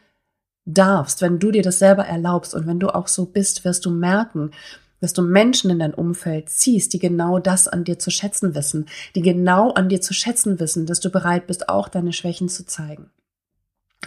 darfst, 0.64 1.23
wenn 1.23 1.38
du 1.38 1.50
dir 1.50 1.62
das 1.62 1.78
selber 1.78 2.04
erlaubst 2.04 2.54
und 2.54 2.66
wenn 2.66 2.80
du 2.80 2.94
auch 2.94 3.09
so 3.09 3.26
bist, 3.26 3.64
wirst 3.64 3.85
du 3.87 3.90
merken, 3.90 4.50
dass 5.00 5.12
du 5.14 5.23
Menschen 5.23 5.70
in 5.70 5.78
dein 5.78 5.94
Umfeld 5.94 6.50
ziehst, 6.50 6.92
die 6.92 6.99
genau 6.99 7.38
das 7.38 7.68
an 7.68 7.85
dir 7.85 7.99
zu 7.99 8.11
schätzen 8.11 8.54
wissen, 8.54 8.87
die 9.14 9.23
genau 9.23 9.73
an 9.73 9.88
dir 9.88 10.00
zu 10.00 10.12
schätzen 10.12 10.61
wissen, 10.61 10.87
dass 10.87 11.00
du 11.00 11.11
bereit 11.11 11.47
bist, 11.47 11.68
auch 11.68 11.88
deine 11.88 12.12
Schwächen 12.12 12.49
zu 12.49 12.66
zeigen. 12.66 13.11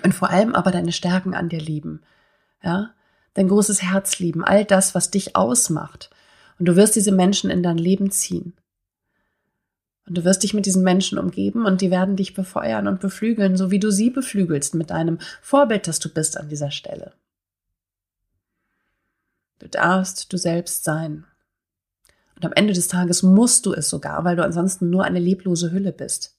Und 0.04 0.14
vor 0.14 0.30
allem 0.30 0.56
aber 0.56 0.72
deine 0.72 0.92
Stärken 0.92 1.34
an 1.34 1.50
dir 1.50 1.60
lieben. 1.60 2.02
Ja? 2.64 2.92
Dein 3.34 3.48
großes 3.48 3.82
Herz 3.82 4.20
lieben, 4.20 4.44
all 4.44 4.66
das, 4.66 4.96
was 4.96 5.12
dich 5.12 5.36
ausmacht. 5.36 6.10
Und 6.60 6.68
du 6.68 6.76
wirst 6.76 6.96
diese 6.96 7.12
Menschen 7.12 7.50
in 7.50 7.64
dein 7.64 7.78
Leben 7.78 8.12
ziehen. 8.12 8.54
Und 10.06 10.18
du 10.18 10.24
wirst 10.26 10.44
dich 10.44 10.54
mit 10.54 10.66
diesen 10.66 10.84
Menschen 10.84 11.18
umgeben 11.18 11.66
und 11.66 11.82
die 11.82 11.90
werden 11.90 12.16
dich 12.16 12.34
befeuern 12.34 12.88
und 12.88 13.00
beflügeln, 13.00 13.56
so 13.56 13.72
wie 13.72 13.80
du 13.80 13.92
sie 13.92 14.10
beflügelst 14.10 14.76
mit 14.76 14.90
deinem 14.90 15.20
Vorbild, 15.42 15.88
das 15.88 16.00
du 16.00 16.10
bist 16.10 16.38
an 16.38 16.50
dieser 16.50 16.72
Stelle. 16.72 17.14
Du 19.60 19.70
darfst 19.70 20.32
du 20.34 20.38
selbst 20.38 20.84
sein. 20.84 21.26
Und 22.36 22.46
am 22.46 22.54
Ende 22.54 22.74
des 22.74 22.90
Tages 22.90 23.24
musst 23.24 23.66
du 23.66 23.74
es 23.74 23.90
sogar, 23.90 24.26
weil 24.26 24.36
du 24.36 24.44
ansonsten 24.44 24.90
nur 24.90 25.06
eine 25.06 25.20
leblose 25.20 25.72
Hülle 25.72 25.94
bist. 25.94 26.36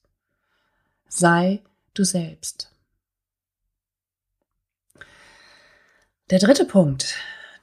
Sei 1.07 1.63
du 1.95 2.03
selbst. 2.03 2.74
Der 6.29 6.39
dritte 6.39 6.65
Punkt, 6.65 7.15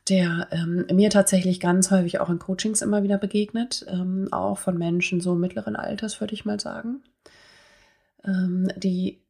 der 0.09 0.49
ähm, 0.53 0.87
mir 0.93 1.11
tatsächlich 1.11 1.59
ganz 1.59 1.91
häufig 1.91 2.21
auch 2.21 2.31
in 2.31 2.39
Coachings 2.39 2.83
immer 2.83 3.03
wieder 3.03 3.19
begegnet, 3.19 3.85
ähm, 3.89 4.29
auch 4.31 4.59
von 4.59 4.79
Menschen 4.79 5.21
so 5.21 5.35
mittleren 5.35 5.77
Alters, 5.77 6.21
würde 6.21 6.35
ich 6.35 6.45
mal 6.45 6.61
sagen, 6.61 7.03
ähm, 8.25 8.69
die 8.77 9.22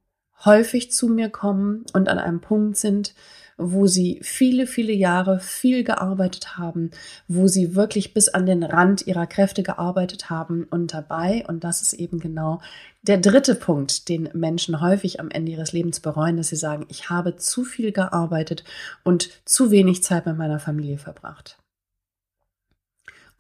häufig 0.45 0.91
zu 0.93 1.09
mir 1.09 1.29
kommen 1.31 1.85
und 1.93 2.09
an 2.09 2.19
einem 2.19 2.41
Punkt 2.41 2.77
sind, 2.77 3.15
wo 3.59 3.87
sie 3.87 4.19
viele, 4.23 4.67
viele 4.67 4.93
Jahre 4.93 5.41
viel 5.41 5.85
gearbeitet 5.85 6.57
haben, 6.57 6.91
wo 7.29 7.49
sie 7.49 7.75
wirklich 7.75 8.15
bis 8.15 8.29
an 8.29 8.47
den 8.47 8.63
Rand 8.63 9.07
ihrer 9.07 9.27
Kräfte 9.27 9.63
gearbeitet 9.63 10.31
haben 10.31 10.65
und 10.65 10.95
dabei, 10.95 11.45
und 11.47 11.65
das 11.65 11.83
ist 11.83 11.93
eben 11.93 12.19
genau 12.19 12.61
der 13.03 13.19
dritte 13.19 13.55
Punkt, 13.55 14.09
den 14.09 14.29
Menschen 14.33 14.81
häufig 14.81 15.21
am 15.21 15.31
Ende 15.31 15.53
ihres 15.53 15.73
Lebens 15.73 16.01
bereuen, 16.01 16.37
dass 16.37 16.49
sie 16.49 16.57
sagen, 16.57 16.87
ich 16.89 17.11
habe 17.11 17.37
zu 17.37 17.65
viel 17.65 17.93
gearbeitet 17.93 18.65
und 19.05 19.31
zu 19.45 19.71
wenig 19.71 20.03
Zeit 20.03 20.27
mit 20.27 20.37
meiner 20.37 20.61
Familie 20.61 20.99
verbracht. 20.99 21.62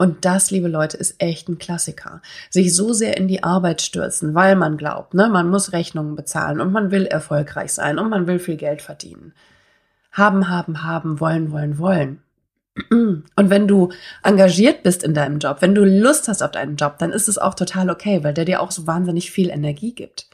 Und 0.02 0.24
das, 0.24 0.50
liebe 0.50 0.66
Leute, 0.66 0.96
ist 0.96 1.22
echt 1.22 1.48
ein 1.48 1.58
Klassiker. 1.58 2.22
Sich 2.50 2.74
so 2.74 2.92
sehr 2.92 3.16
in 3.16 3.28
die 3.28 3.44
Arbeit 3.44 3.82
stürzen, 3.82 4.34
weil 4.34 4.56
man 4.56 4.76
glaubt, 4.76 5.14
ne, 5.14 5.28
man 5.28 5.48
muss 5.48 5.72
Rechnungen 5.72 6.16
bezahlen 6.16 6.60
und 6.60 6.72
man 6.72 6.90
will 6.90 7.06
erfolgreich 7.06 7.72
sein 7.72 8.00
und 8.00 8.10
man 8.10 8.26
will 8.26 8.40
viel 8.40 8.56
Geld 8.56 8.82
verdienen. 8.82 9.32
Haben, 10.10 10.48
haben, 10.48 10.82
haben, 10.82 11.20
wollen, 11.20 11.52
wollen, 11.52 11.78
wollen. 11.78 12.20
Und 12.90 13.24
wenn 13.36 13.68
du 13.68 13.92
engagiert 14.24 14.82
bist 14.82 15.04
in 15.04 15.14
deinem 15.14 15.38
Job, 15.38 15.58
wenn 15.60 15.76
du 15.76 15.84
Lust 15.84 16.26
hast 16.26 16.42
auf 16.42 16.50
deinen 16.50 16.74
Job, 16.74 16.98
dann 16.98 17.12
ist 17.12 17.28
es 17.28 17.38
auch 17.38 17.54
total 17.54 17.88
okay, 17.88 18.24
weil 18.24 18.34
der 18.34 18.44
dir 18.44 18.60
auch 18.60 18.72
so 18.72 18.88
wahnsinnig 18.88 19.30
viel 19.30 19.50
Energie 19.50 19.94
gibt. 19.94 20.26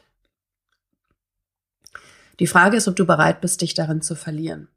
Die 2.39 2.47
Frage 2.47 2.75
ist, 2.75 2.87
ob 2.87 2.95
du 2.95 3.05
bereit 3.05 3.39
bist, 3.39 3.61
dich 3.61 3.75
darin 3.75 4.01
zu 4.01 4.15
verlieren. 4.15 4.67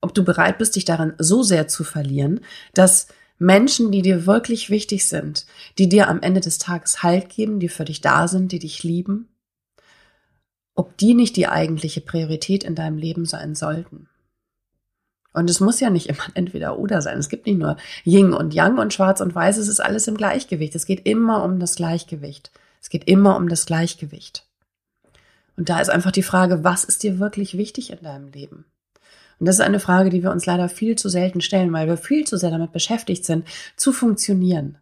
Ob 0.00 0.14
du 0.14 0.22
bereit 0.22 0.58
bist, 0.58 0.76
dich 0.76 0.84
darin 0.84 1.14
so 1.18 1.42
sehr 1.42 1.66
zu 1.66 1.82
verlieren, 1.82 2.38
dass 2.72 3.08
Menschen, 3.38 3.90
die 3.90 4.02
dir 4.02 4.26
wirklich 4.26 4.70
wichtig 4.70 5.06
sind, 5.08 5.46
die 5.78 5.88
dir 5.88 6.08
am 6.08 6.20
Ende 6.22 6.40
des 6.40 6.58
Tages 6.58 7.02
Halt 7.02 7.28
geben, 7.28 7.58
die 7.58 7.68
für 7.68 7.84
dich 7.84 8.00
da 8.00 8.28
sind, 8.28 8.52
die 8.52 8.58
dich 8.58 8.82
lieben, 8.84 9.28
ob 10.74 10.96
die 10.98 11.14
nicht 11.14 11.36
die 11.36 11.48
eigentliche 11.48 12.00
Priorität 12.00 12.64
in 12.64 12.74
deinem 12.74 12.98
Leben 12.98 13.26
sein 13.26 13.54
sollten. 13.54 14.08
Und 15.32 15.50
es 15.50 15.60
muss 15.60 15.80
ja 15.80 15.90
nicht 15.90 16.08
immer 16.08 16.24
entweder 16.34 16.78
oder 16.78 17.02
sein. 17.02 17.18
Es 17.18 17.28
gibt 17.28 17.46
nicht 17.46 17.58
nur 17.58 17.76
Ying 18.04 18.32
und 18.32 18.54
Yang 18.54 18.78
und 18.78 18.94
Schwarz 18.94 19.20
und 19.20 19.34
Weiß. 19.34 19.58
Es 19.58 19.68
ist 19.68 19.80
alles 19.80 20.06
im 20.06 20.16
Gleichgewicht. 20.16 20.74
Es 20.74 20.86
geht 20.86 21.06
immer 21.06 21.42
um 21.44 21.58
das 21.58 21.74
Gleichgewicht. 21.74 22.52
Es 22.80 22.88
geht 22.88 23.04
immer 23.04 23.36
um 23.36 23.48
das 23.48 23.66
Gleichgewicht. 23.66 24.46
Und 25.56 25.68
da 25.68 25.80
ist 25.80 25.90
einfach 25.90 26.12
die 26.12 26.22
Frage, 26.22 26.64
was 26.64 26.84
ist 26.84 27.02
dir 27.02 27.18
wirklich 27.18 27.56
wichtig 27.56 27.90
in 27.90 28.02
deinem 28.02 28.28
Leben? 28.28 28.64
Und 29.38 29.46
das 29.46 29.56
ist 29.56 29.64
eine 29.64 29.80
Frage, 29.80 30.10
die 30.10 30.22
wir 30.22 30.30
uns 30.30 30.46
leider 30.46 30.68
viel 30.68 30.96
zu 30.96 31.08
selten 31.08 31.40
stellen, 31.40 31.72
weil 31.72 31.88
wir 31.88 31.96
viel 31.96 32.26
zu 32.26 32.36
sehr 32.36 32.50
damit 32.50 32.72
beschäftigt 32.72 33.24
sind, 33.24 33.46
zu 33.76 33.92
funktionieren. 33.92 34.78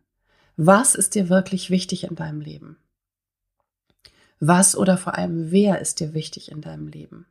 Was 0.56 0.94
ist 0.94 1.14
dir 1.14 1.28
wirklich 1.28 1.70
wichtig 1.70 2.04
in 2.04 2.14
deinem 2.14 2.40
Leben? 2.40 2.76
Was 4.38 4.76
oder 4.76 4.98
vor 4.98 5.16
allem 5.16 5.50
wer 5.50 5.80
ist 5.80 6.00
dir 6.00 6.14
wichtig 6.14 6.50
in 6.50 6.60
deinem 6.60 6.88
Leben? 6.88 7.26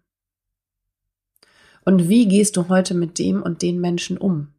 Und 1.83 2.09
wie 2.09 2.27
gehst 2.27 2.57
du 2.57 2.69
heute 2.69 2.93
mit 2.93 3.19
dem 3.19 3.41
und 3.41 3.61
den 3.61 3.79
Menschen 3.81 4.17
um, 4.17 4.53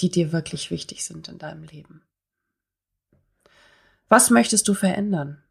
die 0.00 0.10
dir 0.10 0.32
wirklich 0.32 0.70
wichtig 0.70 1.04
sind 1.04 1.28
in 1.28 1.38
deinem 1.38 1.64
Leben? 1.64 2.02
Was 4.08 4.30
möchtest 4.30 4.68
du 4.68 4.74
verändern? 4.74 5.42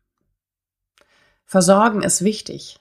Versorgen 1.46 2.02
ist 2.02 2.24
wichtig. 2.24 2.80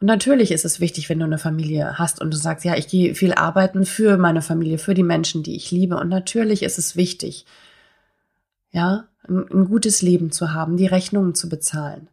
Und 0.00 0.06
natürlich 0.06 0.52
ist 0.52 0.64
es 0.64 0.78
wichtig, 0.78 1.08
wenn 1.08 1.18
du 1.18 1.24
eine 1.24 1.38
Familie 1.38 1.98
hast 1.98 2.20
und 2.20 2.32
du 2.32 2.36
sagst, 2.36 2.64
ja, 2.64 2.76
ich 2.76 2.86
gehe 2.86 3.14
viel 3.14 3.34
arbeiten 3.34 3.84
für 3.84 4.16
meine 4.16 4.42
Familie, 4.42 4.78
für 4.78 4.94
die 4.94 5.02
Menschen, 5.02 5.42
die 5.42 5.56
ich 5.56 5.72
liebe. 5.72 5.96
Und 5.96 6.08
natürlich 6.08 6.62
ist 6.62 6.78
es 6.78 6.94
wichtig, 6.94 7.46
ja, 8.70 9.08
ein, 9.26 9.48
ein 9.50 9.64
gutes 9.64 10.00
Leben 10.02 10.30
zu 10.30 10.52
haben, 10.52 10.76
die 10.76 10.86
Rechnungen 10.86 11.34
zu 11.34 11.48
bezahlen. 11.48 12.08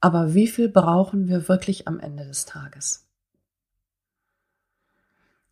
Aber 0.00 0.34
wie 0.34 0.46
viel 0.46 0.68
brauchen 0.68 1.28
wir 1.28 1.48
wirklich 1.48 1.88
am 1.88 1.98
Ende 1.98 2.24
des 2.24 2.44
Tages? 2.44 3.06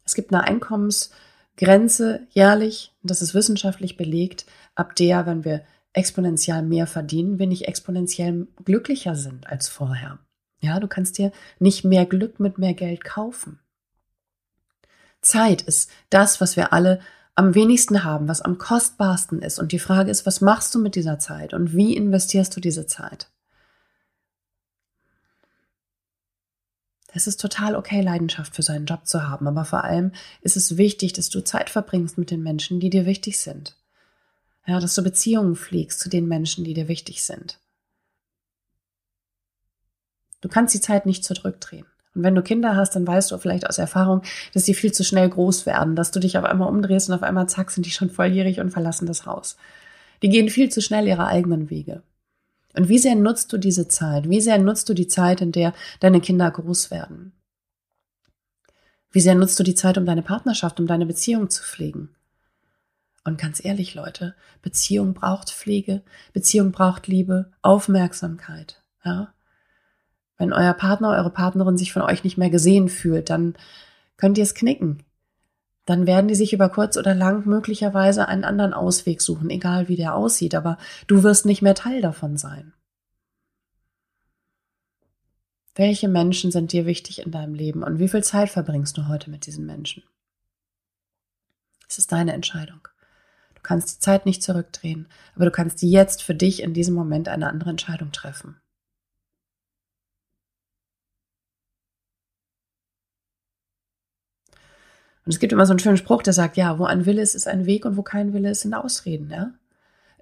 Es 0.05 0.15
gibt 0.15 0.33
eine 0.33 0.45
Einkommensgrenze 0.45 2.27
jährlich, 2.31 2.93
das 3.03 3.23
ist 3.23 3.35
wissenschaftlich 3.35 3.97
belegt, 3.97 4.47
ab 4.75 4.95
der, 4.97 5.27
wenn 5.27 5.45
wir 5.45 5.65
exponentiell 5.95 6.63
mehr 6.63 6.87
verdienen, 6.87 7.39
wir 7.39 7.47
nicht 7.47 7.67
exponentiell 7.67 8.47
glücklicher 8.65 9.15
sind 9.15 9.47
als 9.47 9.69
vorher. 9.69 10.19
Ja, 10.63 10.79
du 10.79 10.87
kannst 10.87 11.19
dir 11.19 11.33
nicht 11.59 11.85
mehr 11.85 12.07
Glück 12.07 12.39
mit 12.39 12.57
mehr 12.57 12.73
Geld 12.73 13.05
kaufen. 13.05 13.59
Zeit 15.21 15.63
ist 15.63 15.91
das, 16.09 16.41
was 16.41 16.57
wir 16.57 16.73
alle 16.73 17.01
am 17.35 17.55
wenigsten 17.55 18.05
haben, 18.05 18.29
was 18.29 18.43
am 18.43 18.59
kostbarsten 18.59 19.43
ist. 19.43 19.59
Und 19.59 19.73
die 19.73 19.81
Frage 19.81 20.11
ist, 20.11 20.25
was 20.25 20.41
machst 20.41 20.75
du 20.75 20.79
mit 20.79 20.95
dieser 20.95 21.19
Zeit 21.19 21.53
und 21.53 21.75
wie 21.75 21.97
investierst 21.97 22.57
du 22.57 22.61
diese 22.61 22.87
Zeit? 22.87 23.29
Es 27.15 27.27
ist 27.27 27.41
total 27.41 27.75
okay, 27.75 28.01
Leidenschaft 28.01 28.55
für 28.55 28.63
seinen 28.63 28.87
Job 28.87 29.07
zu 29.07 29.29
haben, 29.29 29.49
aber 29.49 29.65
vor 29.65 29.83
allem 29.85 30.13
ist 30.43 30.57
es 30.57 30.77
wichtig, 30.77 31.13
dass 31.13 31.29
du 31.29 31.43
Zeit 31.43 31.71
verbringst 31.71 32.19
mit 32.19 32.31
den 32.31 32.43
Menschen, 32.43 32.79
die 32.79 32.89
dir 32.89 33.05
wichtig 33.05 33.41
sind. 33.41 33.77
Ja, 34.65 34.79
dass 34.79 34.95
du 34.95 35.03
Beziehungen 35.03 35.57
pflegst 35.57 35.99
zu 35.99 36.09
den 36.09 36.29
Menschen, 36.29 36.65
die 36.65 36.73
dir 36.73 36.87
wichtig 36.87 37.25
sind. 37.25 37.59
Du 40.43 40.49
kannst 40.49 40.75
die 40.75 40.81
Zeit 40.81 41.07
nicht 41.07 41.25
zurückdrehen. 41.25 41.87
Und 42.15 42.23
wenn 42.25 42.35
du 42.35 42.43
Kinder 42.43 42.77
hast, 42.77 42.95
dann 42.95 43.07
weißt 43.07 43.31
du 43.31 43.39
vielleicht 43.39 43.67
aus 43.67 43.79
Erfahrung, 43.79 44.23
dass 44.53 44.67
sie 44.67 44.75
viel 44.75 44.93
zu 44.93 45.03
schnell 45.03 45.29
groß 45.29 45.65
werden, 45.65 45.97
dass 45.97 46.11
du 46.11 46.21
dich 46.21 46.37
auf 46.37 46.45
einmal 46.45 46.69
umdrehst 46.69 47.09
und 47.09 47.15
auf 47.15 47.23
einmal 47.23 47.49
zack 47.49 47.71
sind 47.71 47.87
die 47.87 47.91
schon 47.91 48.11
volljährig 48.11 48.61
und 48.61 48.71
verlassen 48.71 49.07
das 49.07 49.25
Haus. 49.25 49.57
Die 50.21 50.29
gehen 50.29 50.51
viel 50.51 50.71
zu 50.71 50.83
schnell 50.83 51.07
ihre 51.07 51.27
eigenen 51.27 51.71
Wege. 51.71 52.03
Und 52.75 52.89
wie 52.89 52.99
sehr 52.99 53.15
nutzt 53.15 53.53
du 53.53 53.59
diese 53.59 53.89
Zeit? 53.89 54.29
Wie 54.29 54.41
sehr 54.41 54.59
nutzt 54.59 54.89
du 54.89 54.95
die 54.95 55.07
Zeit, 55.07 55.41
in 55.41 55.53
der 55.53 55.73
deine 56.01 56.21
Kinder 56.21 56.51
groß 56.51 56.91
werden? 56.91 57.33
Wie 59.11 59.21
sehr 59.21 59.35
nutzt 59.35 59.59
du 59.59 59.63
die 59.63 59.75
Zeit, 59.75 59.99
um 59.99 60.07
deine 60.07 60.23
Partnerschaft, 60.23 60.81
um 60.81 60.87
deine 60.87 61.07
Beziehung 61.07 61.51
zu 61.51 61.63
pflegen? 61.63 62.15
Und 63.25 63.39
ganz 63.39 63.65
ehrlich, 63.65 63.95
Leute, 63.95 64.35
Beziehung 64.63 65.15
braucht 65.15 65.51
Pflege, 65.51 66.03
Beziehung 66.33 66.73
braucht 66.73 67.07
Liebe, 67.07 67.51
Aufmerksamkeit, 67.63 68.83
ja? 69.05 69.32
Wenn 70.39 70.53
euer 70.53 70.75
Partner, 70.75 71.11
eure 71.11 71.31
Partnerin 71.31 71.77
sich 71.77 71.93
von 71.93 72.03
euch 72.03 72.25
nicht 72.25 72.39
mehr 72.39 72.51
gesehen 72.51 72.89
fühlt, 72.89 73.31
dann 73.31 73.55
könnt 74.17 74.39
ihr 74.39 74.45
es 74.45 74.55
knicken 74.55 75.05
dann 75.85 76.07
werden 76.07 76.29
die 76.29 76.35
sich 76.35 76.53
über 76.53 76.69
kurz 76.69 76.97
oder 76.97 77.15
lang 77.15 77.47
möglicherweise 77.47 78.29
einen 78.29 78.45
anderen 78.45 78.73
Ausweg 78.73 79.21
suchen, 79.21 79.51
egal 79.51 79.89
wie 79.89 79.97
der 79.97 80.15
aussieht, 80.15 80.55
aber 80.55 80.79
du 81.09 81.23
wirst 81.23 81.45
nicht 81.45 81.63
mehr 81.63 81.75
Teil 81.75 82.01
davon 82.01 82.37
sein. 82.37 82.73
Welche 85.75 86.09
Menschen 86.09 86.53
sind 86.53 86.73
dir 86.73 86.87
wichtig 86.87 87.25
in 87.25 87.33
deinem 87.33 87.55
Leben 87.55 87.83
und 87.83 87.99
wie 87.99 88.09
viel 88.09 88.23
Zeit 88.23 88.51
verbringst 88.51 88.97
du 88.97 89.09
heute 89.09 89.31
mit 89.31 89.47
diesen 89.47 89.67
Menschen? 89.67 90.05
Es 91.89 91.99
ist 91.99 92.13
deine 92.13 92.33
Entscheidung. 92.33 92.87
Du 93.55 93.63
kannst 93.63 93.97
die 93.97 94.01
Zeit 94.01 94.27
nicht 94.27 94.43
zurückdrehen, 94.43 95.09
aber 95.35 95.47
du 95.47 95.51
kannst 95.51 95.83
jetzt 95.83 96.23
für 96.23 96.35
dich 96.35 96.63
in 96.63 96.75
diesem 96.75 96.95
Moment 96.95 97.29
eine 97.29 97.49
andere 97.49 97.71
Entscheidung 97.71 98.13
treffen. 98.13 98.62
Und 105.25 105.33
es 105.33 105.39
gibt 105.39 105.53
immer 105.53 105.67
so 105.67 105.73
einen 105.73 105.79
schönen 105.79 105.97
Spruch, 105.97 106.23
der 106.23 106.33
sagt, 106.33 106.57
ja, 106.57 106.79
wo 106.79 106.85
ein 106.85 107.07
Wille 107.07 107.23
ist, 107.23 107.35
ist 107.35 107.47
ein 107.47 107.67
Weg 107.67 107.85
und 107.85 107.97
wo 107.97 108.03
kein 108.03 108.33
Wille 108.33 108.51
ist, 108.51 108.63
sind 108.63 108.75
Ausreden, 108.75 109.31
ja. 109.31 109.53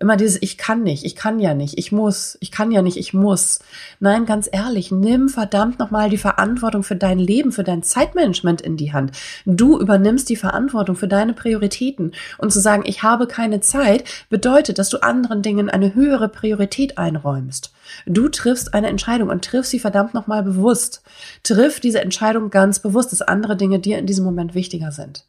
Immer 0.03 0.17
dieses 0.17 0.41
Ich 0.41 0.57
kann 0.57 0.83
nicht, 0.83 1.05
ich 1.05 1.15
kann 1.15 1.39
ja 1.41 1.53
nicht, 1.53 1.77
ich 1.77 1.93
muss, 1.93 2.39
ich 2.41 2.51
kann 2.51 2.71
ja 2.71 2.81
nicht, 2.81 2.97
ich 2.97 3.13
muss. 3.13 3.59
Nein, 3.99 4.25
ganz 4.25 4.49
ehrlich, 4.51 4.91
nimm 4.91 5.29
verdammt 5.29 5.79
nochmal 5.79 6.09
die 6.09 6.17
Verantwortung 6.17 6.83
für 6.83 6.97
dein 6.97 7.19
Leben, 7.19 7.53
für 7.53 7.65
dein 7.65 7.83
Zeitmanagement 7.83 8.63
in 8.63 8.79
die 8.79 8.95
Hand. 8.95 9.13
Du 9.45 9.79
übernimmst 9.79 10.31
die 10.31 10.37
Verantwortung 10.37 10.97
für 10.97 11.07
deine 11.07 11.35
Prioritäten. 11.35 12.13
Und 12.39 12.51
zu 12.51 12.61
sagen, 12.61 12.85
ich 12.87 13.03
habe 13.03 13.27
keine 13.27 13.61
Zeit, 13.61 14.05
bedeutet, 14.31 14.79
dass 14.79 14.89
du 14.89 15.03
anderen 15.03 15.43
Dingen 15.43 15.69
eine 15.69 15.95
höhere 15.95 16.31
Priorität 16.31 16.97
einräumst. 16.97 17.71
Du 18.07 18.31
triffst 18.31 18.73
eine 18.73 18.89
Entscheidung 18.89 19.29
und 19.29 19.45
triff 19.45 19.67
sie 19.67 19.81
verdammt 19.81 20.15
nochmal 20.15 20.43
bewusst. 20.43 21.03
Triff 21.43 21.79
diese 21.79 22.01
Entscheidung 22.01 22.49
ganz 22.49 22.79
bewusst, 22.79 23.13
dass 23.13 23.21
andere 23.21 23.55
Dinge 23.55 23.81
dir 23.81 23.99
in 23.99 24.07
diesem 24.07 24.25
Moment 24.25 24.55
wichtiger 24.55 24.93
sind. 24.93 25.27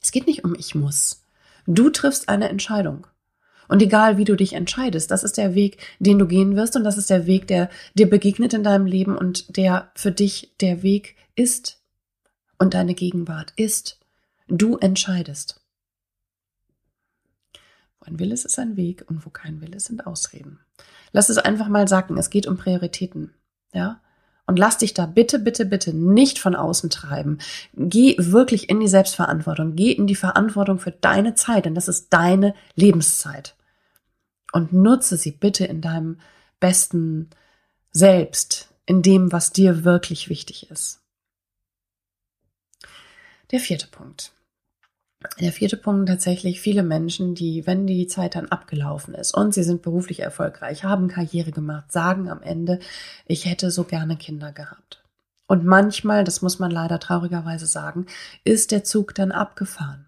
Es 0.00 0.10
geht 0.10 0.26
nicht 0.26 0.42
um 0.42 0.54
ich 0.58 0.74
muss. 0.74 1.21
Du 1.66 1.90
triffst 1.90 2.28
eine 2.28 2.48
Entscheidung. 2.48 3.06
Und 3.68 3.80
egal, 3.80 4.18
wie 4.18 4.24
du 4.24 4.36
dich 4.36 4.52
entscheidest, 4.52 5.10
das 5.10 5.24
ist 5.24 5.38
der 5.38 5.54
Weg, 5.54 5.78
den 5.98 6.18
du 6.18 6.26
gehen 6.26 6.56
wirst 6.56 6.76
und 6.76 6.84
das 6.84 6.98
ist 6.98 7.08
der 7.08 7.26
Weg, 7.26 7.46
der 7.46 7.70
dir 7.94 8.10
begegnet 8.10 8.52
in 8.52 8.64
deinem 8.64 8.86
Leben 8.86 9.16
und 9.16 9.56
der 9.56 9.90
für 9.94 10.12
dich 10.12 10.54
der 10.60 10.82
Weg 10.82 11.16
ist 11.36 11.80
und 12.58 12.74
deine 12.74 12.94
Gegenwart 12.94 13.52
ist. 13.56 13.98
Du 14.48 14.76
entscheidest. 14.76 15.60
Wo 17.98 18.06
ein 18.06 18.18
Wille 18.18 18.34
ist, 18.34 18.44
ist 18.44 18.58
ein 18.58 18.76
Weg 18.76 19.04
und 19.08 19.24
wo 19.24 19.30
kein 19.30 19.60
Wille 19.60 19.76
ist, 19.76 19.86
sind 19.86 20.06
Ausreden. 20.06 20.58
Lass 21.12 21.28
es 21.28 21.38
einfach 21.38 21.68
mal 21.68 21.88
sagen, 21.88 22.18
es 22.18 22.30
geht 22.30 22.46
um 22.46 22.56
Prioritäten. 22.56 23.32
Ja? 23.72 24.02
Und 24.46 24.58
lass 24.58 24.78
dich 24.78 24.92
da 24.92 25.06
bitte, 25.06 25.38
bitte, 25.38 25.64
bitte 25.64 25.94
nicht 25.94 26.38
von 26.38 26.56
außen 26.56 26.90
treiben. 26.90 27.38
Geh 27.74 28.16
wirklich 28.18 28.68
in 28.68 28.80
die 28.80 28.88
Selbstverantwortung. 28.88 29.76
Geh 29.76 29.92
in 29.92 30.06
die 30.06 30.16
Verantwortung 30.16 30.78
für 30.78 30.90
deine 30.90 31.34
Zeit, 31.34 31.64
denn 31.64 31.74
das 31.74 31.88
ist 31.88 32.12
deine 32.12 32.54
Lebenszeit. 32.74 33.54
Und 34.52 34.72
nutze 34.72 35.16
sie 35.16 35.30
bitte 35.30 35.64
in 35.64 35.80
deinem 35.80 36.18
besten 36.60 37.30
Selbst, 37.92 38.68
in 38.86 39.02
dem, 39.02 39.32
was 39.32 39.52
dir 39.52 39.84
wirklich 39.84 40.28
wichtig 40.28 40.70
ist. 40.70 41.00
Der 43.52 43.60
vierte 43.60 43.86
Punkt. 43.86 44.32
Der 45.40 45.52
vierte 45.52 45.76
Punkt 45.76 46.08
tatsächlich 46.08 46.60
viele 46.60 46.82
Menschen, 46.82 47.34
die, 47.34 47.66
wenn 47.66 47.86
die 47.86 48.06
Zeit 48.06 48.34
dann 48.34 48.48
abgelaufen 48.48 49.14
ist 49.14 49.34
und 49.34 49.54
sie 49.54 49.62
sind 49.62 49.82
beruflich 49.82 50.20
erfolgreich, 50.20 50.84
haben 50.84 51.08
Karriere 51.08 51.52
gemacht, 51.52 51.92
sagen 51.92 52.28
am 52.28 52.42
Ende, 52.42 52.80
ich 53.26 53.46
hätte 53.46 53.70
so 53.70 53.84
gerne 53.84 54.16
Kinder 54.16 54.52
gehabt. 54.52 55.02
Und 55.46 55.64
manchmal, 55.64 56.24
das 56.24 56.42
muss 56.42 56.58
man 56.58 56.70
leider 56.70 56.98
traurigerweise 56.98 57.66
sagen, 57.66 58.06
ist 58.44 58.70
der 58.70 58.84
Zug 58.84 59.14
dann 59.14 59.32
abgefahren. 59.32 60.06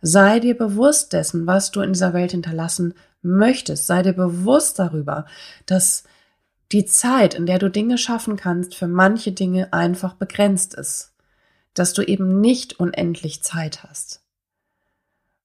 Sei 0.00 0.38
dir 0.38 0.56
bewusst 0.56 1.12
dessen, 1.12 1.46
was 1.46 1.70
du 1.70 1.80
in 1.80 1.94
dieser 1.94 2.12
Welt 2.12 2.32
hinterlassen 2.32 2.94
möchtest. 3.22 3.86
Sei 3.86 4.02
dir 4.02 4.12
bewusst 4.12 4.78
darüber, 4.78 5.26
dass 5.66 6.04
die 6.72 6.84
Zeit, 6.84 7.34
in 7.34 7.46
der 7.46 7.58
du 7.58 7.70
Dinge 7.70 7.96
schaffen 7.96 8.36
kannst, 8.36 8.74
für 8.74 8.86
manche 8.86 9.32
Dinge 9.32 9.72
einfach 9.72 10.14
begrenzt 10.14 10.74
ist 10.74 11.13
dass 11.74 11.92
du 11.92 12.02
eben 12.02 12.40
nicht 12.40 12.78
unendlich 12.80 13.42
Zeit 13.42 13.82
hast. 13.82 14.24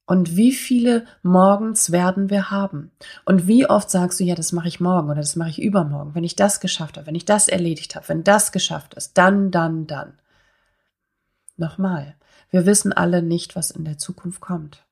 Und 0.06 0.36
wie 0.36 0.54
viele 0.54 1.06
Morgens 1.22 1.92
werden 1.92 2.32
wir 2.32 2.50
haben? 2.50 2.92
Und 3.26 3.46
wie 3.46 3.70
oft 3.70 3.92
sagst 3.92 4.20
du, 4.20 4.24
ja, 4.24 4.34
das 4.34 4.52
mache 4.52 4.68
ich 4.68 4.80
morgen 4.80 5.08
oder 5.08 5.22
das 5.22 5.36
mache 5.36 5.52
ich 5.52 5.62
übermorgen, 5.62 6.16
wenn 6.16 6.24
ich 6.24 6.36
das 6.36 6.60
geschafft 6.60 6.98
habe, 6.98 7.06
wenn 7.06 7.14
ich 7.14 7.26
das 7.26 7.48
erledigt 7.48 7.96
habe, 7.96 8.10
wenn 8.10 8.24
das 8.24 8.52
geschafft 8.52 8.96
ist, 8.96 9.20
dann, 9.20 9.52
dann, 9.52 9.86
dann. 9.86 10.14
Nochmal, 11.58 12.16
wir 12.50 12.66
wissen 12.66 12.92
alle 12.92 13.22
nicht, 13.22 13.56
was 13.56 13.70
in 13.70 13.86
der 13.86 14.00
Zukunft 14.00 14.42
kommt. 14.42 14.84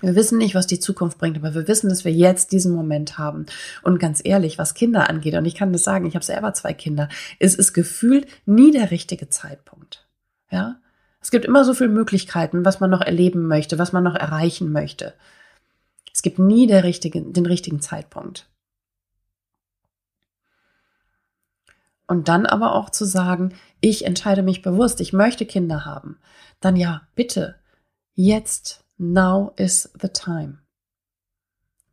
Wir 0.00 0.14
wissen 0.14 0.38
nicht, 0.38 0.54
was 0.54 0.66
die 0.66 0.80
Zukunft 0.80 1.18
bringt, 1.18 1.36
aber 1.36 1.54
wir 1.54 1.68
wissen, 1.68 1.90
dass 1.90 2.06
wir 2.06 2.12
jetzt 2.12 2.52
diesen 2.52 2.74
Moment 2.74 3.18
haben. 3.18 3.44
Und 3.82 3.98
ganz 3.98 4.22
ehrlich, 4.24 4.56
was 4.56 4.72
Kinder 4.72 5.10
angeht, 5.10 5.34
und 5.34 5.44
ich 5.44 5.54
kann 5.54 5.74
das 5.74 5.84
sagen, 5.84 6.06
ich 6.06 6.14
habe 6.14 6.24
selber 6.24 6.54
zwei 6.54 6.72
Kinder, 6.72 7.10
ist 7.38 7.58
es 7.58 7.74
gefühlt 7.74 8.26
nie 8.46 8.70
der 8.70 8.90
richtige 8.90 9.28
Zeitpunkt. 9.28 10.09
Ja? 10.50 10.80
Es 11.20 11.30
gibt 11.30 11.44
immer 11.44 11.64
so 11.64 11.74
viele 11.74 11.90
Möglichkeiten, 11.90 12.64
was 12.64 12.80
man 12.80 12.90
noch 12.90 13.02
erleben 13.02 13.46
möchte, 13.46 13.78
was 13.78 13.92
man 13.92 14.04
noch 14.04 14.14
erreichen 14.14 14.72
möchte. 14.72 15.14
Es 16.12 16.22
gibt 16.22 16.38
nie 16.38 16.66
der 16.66 16.84
richtige, 16.84 17.22
den 17.22 17.46
richtigen 17.46 17.80
Zeitpunkt. 17.80 18.48
Und 22.06 22.28
dann 22.28 22.46
aber 22.46 22.74
auch 22.74 22.90
zu 22.90 23.04
sagen, 23.04 23.54
ich 23.80 24.04
entscheide 24.04 24.42
mich 24.42 24.62
bewusst, 24.62 25.00
ich 25.00 25.12
möchte 25.12 25.46
Kinder 25.46 25.84
haben. 25.84 26.18
Dann 26.58 26.74
ja, 26.74 27.02
bitte, 27.14 27.54
jetzt, 28.14 28.84
now 28.98 29.52
is 29.56 29.90
the 30.00 30.08
time. 30.08 30.58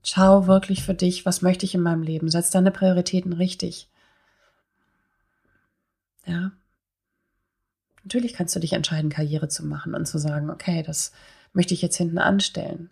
Schau 0.01 0.47
wirklich 0.47 0.83
für 0.83 0.95
dich, 0.95 1.25
was 1.25 1.41
möchte 1.41 1.65
ich 1.65 1.75
in 1.75 1.81
meinem 1.81 2.01
Leben. 2.01 2.29
Setz 2.29 2.49
deine 2.49 2.71
Prioritäten 2.71 3.33
richtig. 3.33 3.91
Ja, 6.25 6.51
Natürlich 8.07 8.31
kannst 8.31 8.55
du 8.55 8.61
dich 8.61 8.71
entscheiden, 8.71 9.09
Karriere 9.09 9.49
zu 9.49 9.65
machen 9.65 9.93
und 9.93 10.05
zu 10.05 10.17
sagen, 10.17 10.49
okay, 10.49 10.81
das 10.81 11.11
möchte 11.51 11.73
ich 11.73 11.81
jetzt 11.81 11.97
hinten 11.97 12.19
anstellen. 12.19 12.89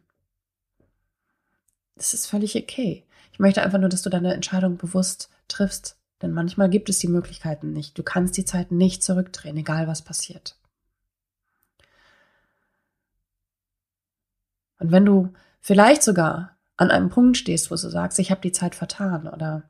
Das 1.96 2.14
ist 2.14 2.28
völlig 2.28 2.58
okay. 2.58 3.06
Ich 3.32 3.40
möchte 3.40 3.62
einfach 3.62 3.80
nur, 3.80 3.88
dass 3.88 4.02
du 4.02 4.10
deine 4.10 4.34
Entscheidung 4.34 4.76
bewusst 4.76 5.30
triffst, 5.48 5.96
denn 6.22 6.34
manchmal 6.34 6.70
gibt 6.70 6.90
es 6.90 7.00
die 7.00 7.08
Möglichkeiten 7.08 7.72
nicht. 7.72 7.98
Du 7.98 8.04
kannst 8.04 8.36
die 8.36 8.44
Zeit 8.44 8.74
nicht 8.74 9.04
zurückdrehen, 9.04 9.56
egal 9.56 9.88
was 9.88 10.02
passiert. 10.02 10.58
Und 14.80 14.92
wenn 14.92 15.06
du 15.06 15.32
vielleicht 15.62 16.04
sogar 16.04 16.58
an 16.76 16.92
einem 16.92 17.10
Punkt 17.10 17.38
stehst, 17.38 17.72
wo 17.72 17.76
du 17.76 17.90
sagst, 17.90 18.20
ich 18.20 18.32
habe 18.32 18.42
die 18.42 18.52
Zeit 18.52 18.76
vertan 18.76 19.30
oder 19.30 19.64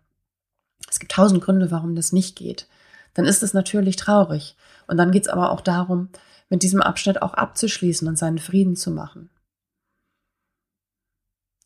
es 0.89 0.99
gibt 0.99 1.11
tausend 1.11 1.43
Gründe, 1.43 1.69
warum 1.69 1.95
das 1.95 2.13
nicht 2.13 2.35
geht, 2.35 2.67
dann 3.15 3.25
ist 3.25 3.41
es 3.41 3.53
natürlich 3.53 3.95
traurig. 3.95 4.55
Und 4.85 4.97
dann 4.97 5.11
geht 5.11 5.23
es 5.23 5.29
aber 5.29 5.51
auch 5.51 5.61
darum, 5.61 6.09
mit 6.49 6.61
diesem 6.61 6.81
Abschnitt 6.81 7.23
auch 7.23 7.33
abzuschließen 7.33 8.07
und 8.07 8.17
seinen 8.17 8.37
Frieden 8.37 8.75
zu 8.75 8.91
machen. 8.91 9.31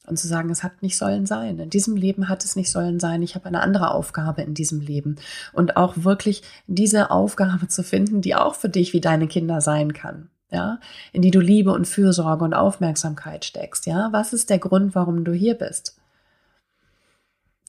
Und 0.08 0.18
zu 0.18 0.28
sagen, 0.28 0.50
es 0.50 0.64
hat 0.64 0.82
nicht 0.82 0.98
sollen 0.98 1.26
sein. 1.26 1.60
In 1.60 1.70
diesem 1.70 1.96
Leben 1.96 2.30
hat 2.30 2.44
es 2.44 2.56
nicht 2.56 2.72
sollen 2.72 3.00
sein. 3.00 3.22
Ich 3.22 3.36
habe 3.36 3.46
eine 3.46 3.62
andere 3.62 3.92
Aufgabe 3.92 4.42
in 4.42 4.54
diesem 4.56 4.80
Leben. 4.80 5.18
Und 5.54 5.78
auch 5.78 5.98
wirklich 5.98 6.42
diese 6.66 7.12
Aufgabe 7.12 7.68
zu 7.68 7.84
finden, 7.84 8.22
die 8.22 8.34
auch 8.34 8.56
für 8.56 8.70
dich 8.70 8.94
wie 8.94 9.02
deine 9.02 9.28
Kinder 9.28 9.62
sein 9.62 9.94
kann. 9.94 10.30
Ja, 10.52 10.80
in 11.14 11.22
die 11.22 11.30
du 11.30 11.40
Liebe 11.40 11.72
und 11.72 11.88
Fürsorge 11.88 12.44
und 12.44 12.56
Aufmerksamkeit 12.56 13.46
steckst. 13.46 13.86
Ja, 13.86 14.10
was 14.12 14.34
ist 14.34 14.50
der 14.50 14.58
Grund, 14.58 14.96
warum 14.96 15.24
du 15.24 15.32
hier 15.32 15.54
bist? 15.54 15.96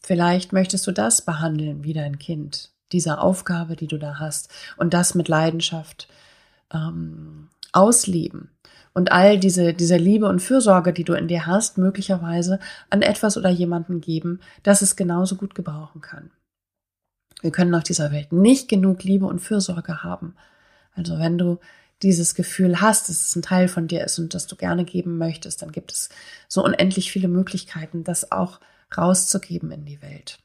Vielleicht 0.01 0.55
möchtest 0.55 0.87
du 0.87 0.93
das 0.93 1.23
behandeln 1.23 1.85
wie 1.85 1.93
dein 1.93 2.19
Kind 2.19 2.71
dieser 2.93 3.23
Aufgabe, 3.23 3.77
die 3.77 3.87
du 3.87 3.99
da 3.99 4.19
hast 4.19 4.51
und 4.77 4.95
das 4.95 5.15
mit 5.15 5.29
Leidenschaft 5.29 6.09
ähm, 6.73 7.49
ausleben 7.73 8.51
und 8.93 9.13
all 9.13 9.39
diese, 9.39 9.73
diese 9.73 9.97
Liebe 9.97 10.27
und 10.27 10.41
Fürsorge, 10.41 10.93
die 10.93 11.05
du 11.05 11.15
in 11.15 11.29
dir 11.29 11.47
hast, 11.47 11.79
möglicherweise 11.79 12.59
an 12.91 13.03
etwas 13.03 13.37
oder 13.37 13.51
jemanden 13.51 14.01
geben, 14.01 14.41
das 14.63 14.83
es 14.83 14.97
genauso 14.97 15.37
gut 15.37 15.55
gebrauchen 15.55 16.01
kann. 16.01 16.31
Wir 17.41 17.53
können 17.53 17.75
auf 17.75 17.85
dieser 17.85 18.13
Welt 18.13 18.33
nicht 18.33 18.69
genug 18.69 19.03
Liebe 19.03 19.27
und 19.27 19.39
Fürsorge 19.39 20.03
haben. 20.03 20.35
Also 20.95 21.19
wenn 21.19 21.39
du 21.39 21.59
dieses 22.03 22.35
Gefühl 22.35 22.81
hast, 22.81 23.09
dass 23.09 23.29
es 23.29 23.37
ein 23.37 23.43
Teil 23.43 23.69
von 23.69 23.87
dir 23.87 24.05
ist 24.05 24.19
und 24.19 24.35
dass 24.35 24.47
du 24.47 24.57
gerne 24.57 24.85
geben 24.85 25.19
möchtest, 25.19 25.63
dann 25.63 25.73
gibt 25.73 25.93
es 25.93 26.09
so 26.49 26.65
unendlich 26.65 27.13
viele 27.13 27.29
Möglichkeiten, 27.29 28.05
das 28.05 28.33
auch 28.33 28.61
rauszugeben 28.97 29.71
in 29.71 29.85
die 29.85 30.03
Welt. 30.03 30.39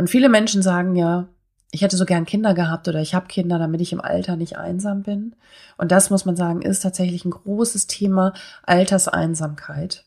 Und 0.00 0.08
viele 0.08 0.30
Menschen 0.30 0.62
sagen 0.62 0.96
ja, 0.96 1.28
ich 1.72 1.82
hätte 1.82 1.98
so 1.98 2.06
gern 2.06 2.24
Kinder 2.24 2.54
gehabt 2.54 2.88
oder 2.88 3.02
ich 3.02 3.14
habe 3.14 3.26
Kinder, 3.26 3.58
damit 3.58 3.82
ich 3.82 3.92
im 3.92 4.00
Alter 4.00 4.34
nicht 4.34 4.56
einsam 4.56 5.02
bin. 5.02 5.36
Und 5.76 5.92
das 5.92 6.08
muss 6.08 6.24
man 6.24 6.36
sagen, 6.36 6.62
ist 6.62 6.80
tatsächlich 6.80 7.26
ein 7.26 7.30
großes 7.32 7.86
Thema 7.86 8.32
Alterseinsamkeit. 8.62 10.06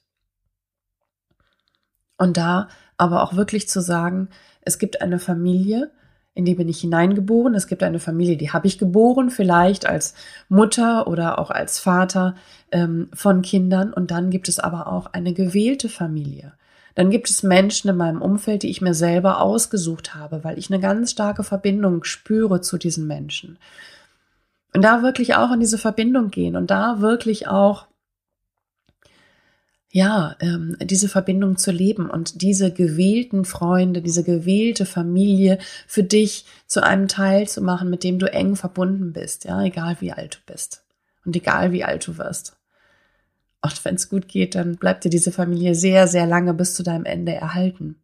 Und 2.17 2.37
da 2.37 2.69
aber 2.97 3.21
auch 3.21 3.35
wirklich 3.35 3.69
zu 3.69 3.81
sagen, 3.81 4.29
es 4.61 4.79
gibt 4.79 5.03
eine 5.03 5.19
Familie, 5.19 5.91
in 6.33 6.45
die 6.45 6.55
bin 6.55 6.69
ich 6.69 6.79
hineingeboren. 6.79 7.53
Es 7.53 7.67
gibt 7.67 7.83
eine 7.83 7.99
Familie, 7.99 8.35
die 8.35 8.49
habe 8.49 8.65
ich 8.65 8.79
geboren, 8.79 9.29
vielleicht 9.29 9.85
als 9.85 10.15
Mutter 10.49 11.05
oder 11.05 11.37
auch 11.37 11.51
als 11.51 11.77
Vater 11.77 12.33
ähm, 12.71 13.09
von 13.13 13.43
Kindern. 13.43 13.93
Und 13.93 14.09
dann 14.09 14.31
gibt 14.31 14.49
es 14.49 14.57
aber 14.57 14.87
auch 14.87 15.13
eine 15.13 15.33
gewählte 15.33 15.87
Familie. 15.87 16.53
Dann 16.95 17.09
gibt 17.09 17.29
es 17.29 17.43
Menschen 17.43 17.89
in 17.89 17.97
meinem 17.97 18.21
Umfeld, 18.21 18.63
die 18.63 18.69
ich 18.69 18.81
mir 18.81 18.93
selber 18.93 19.41
ausgesucht 19.41 20.13
habe, 20.15 20.43
weil 20.43 20.59
ich 20.59 20.69
eine 20.69 20.79
ganz 20.79 21.11
starke 21.11 21.43
Verbindung 21.43 22.03
spüre 22.03 22.61
zu 22.61 22.77
diesen 22.77 23.07
Menschen. 23.07 23.57
Und 24.75 24.83
da 24.83 25.03
wirklich 25.03 25.35
auch 25.35 25.51
in 25.51 25.59
diese 25.59 25.77
Verbindung 25.77 26.29
gehen 26.29 26.55
und 26.55 26.71
da 26.71 26.99
wirklich 26.99 27.47
auch 27.47 27.87
ja, 29.95 30.35
ähm, 30.39 30.75
diese 30.81 31.07
Verbindung 31.07 31.55
zu 31.55 31.71
leben 31.71 32.09
und 32.09 32.41
diese 32.41 32.73
gewählten 32.73 33.45
Freunde, 33.45 34.01
diese 34.01 34.23
gewählte 34.23 34.87
Familie 34.87 35.59
für 35.85 36.01
dich 36.01 36.45
zu 36.65 36.81
einem 36.81 37.07
Teil 37.07 37.47
zu 37.47 37.61
machen, 37.61 37.91
mit 37.91 38.03
dem 38.03 38.17
du 38.17 38.25
eng 38.25 38.55
verbunden 38.55 39.13
bist, 39.13 39.45
ja, 39.45 39.61
egal 39.61 39.97
wie 39.99 40.11
alt 40.11 40.41
du 40.41 40.51
bist 40.51 40.83
und 41.25 41.35
egal 41.35 41.71
wie 41.73 41.83
alt 41.83 42.07
du 42.07 42.17
wirst. 42.17 42.57
Und 43.63 43.85
wenn 43.85 43.95
es 43.95 44.09
gut 44.09 44.27
geht, 44.27 44.55
dann 44.55 44.75
bleibt 44.75 45.05
dir 45.05 45.09
diese 45.09 45.31
Familie 45.31 45.73
sehr, 45.73 46.07
sehr 46.07 46.27
lange 46.27 46.53
bis 46.53 46.75
zu 46.75 46.83
deinem 46.83 47.05
Ende 47.05 47.33
erhalten. 47.33 47.95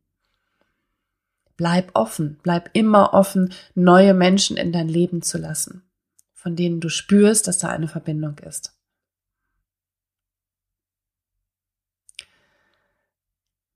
Bleib 1.58 1.92
offen, 1.94 2.40
bleib 2.42 2.70
immer 2.72 3.14
offen, 3.14 3.54
neue 3.76 4.14
Menschen 4.14 4.56
in 4.56 4.72
dein 4.72 4.88
Leben 4.88 5.22
zu 5.22 5.38
lassen, 5.38 5.84
von 6.34 6.56
denen 6.56 6.80
du 6.80 6.88
spürst, 6.88 7.48
dass 7.48 7.58
da 7.58 7.68
eine 7.68 7.90
Verbindung 7.90 8.38
ist. 8.40 8.74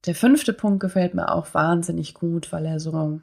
Der 0.05 0.15
fünfte 0.15 0.53
Punkt 0.53 0.79
gefällt 0.79 1.13
mir 1.13 1.33
auch 1.33 1.53
wahnsinnig 1.53 2.13
gut, 2.13 2.53
weil 2.53 2.65
er 2.65 2.79
so 2.79 3.21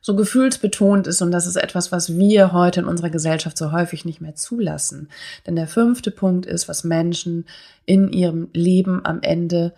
so 0.00 0.16
gefühlsbetont 0.16 1.06
ist 1.06 1.22
und 1.22 1.30
das 1.30 1.46
ist 1.46 1.56
etwas, 1.56 1.92
was 1.92 2.16
wir 2.16 2.52
heute 2.52 2.80
in 2.80 2.86
unserer 2.86 3.10
Gesellschaft 3.10 3.56
so 3.56 3.72
häufig 3.72 4.04
nicht 4.04 4.20
mehr 4.20 4.34
zulassen. 4.34 5.08
Denn 5.46 5.56
der 5.56 5.68
fünfte 5.68 6.10
Punkt 6.10 6.46
ist, 6.46 6.68
was 6.68 6.84
Menschen 6.84 7.46
in 7.84 8.12
ihrem 8.12 8.48
Leben 8.52 9.04
am 9.04 9.20
Ende 9.22 9.74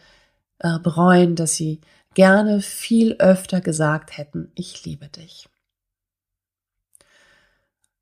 äh, 0.59 0.79
bereuen, 0.79 1.37
dass 1.37 1.55
sie 1.55 1.81
gerne 2.15 2.61
viel 2.61 3.17
öfter 3.19 3.61
gesagt 3.61 4.17
hätten, 4.19 4.51
ich 4.55 4.85
liebe 4.85 5.09
dich. 5.09 5.49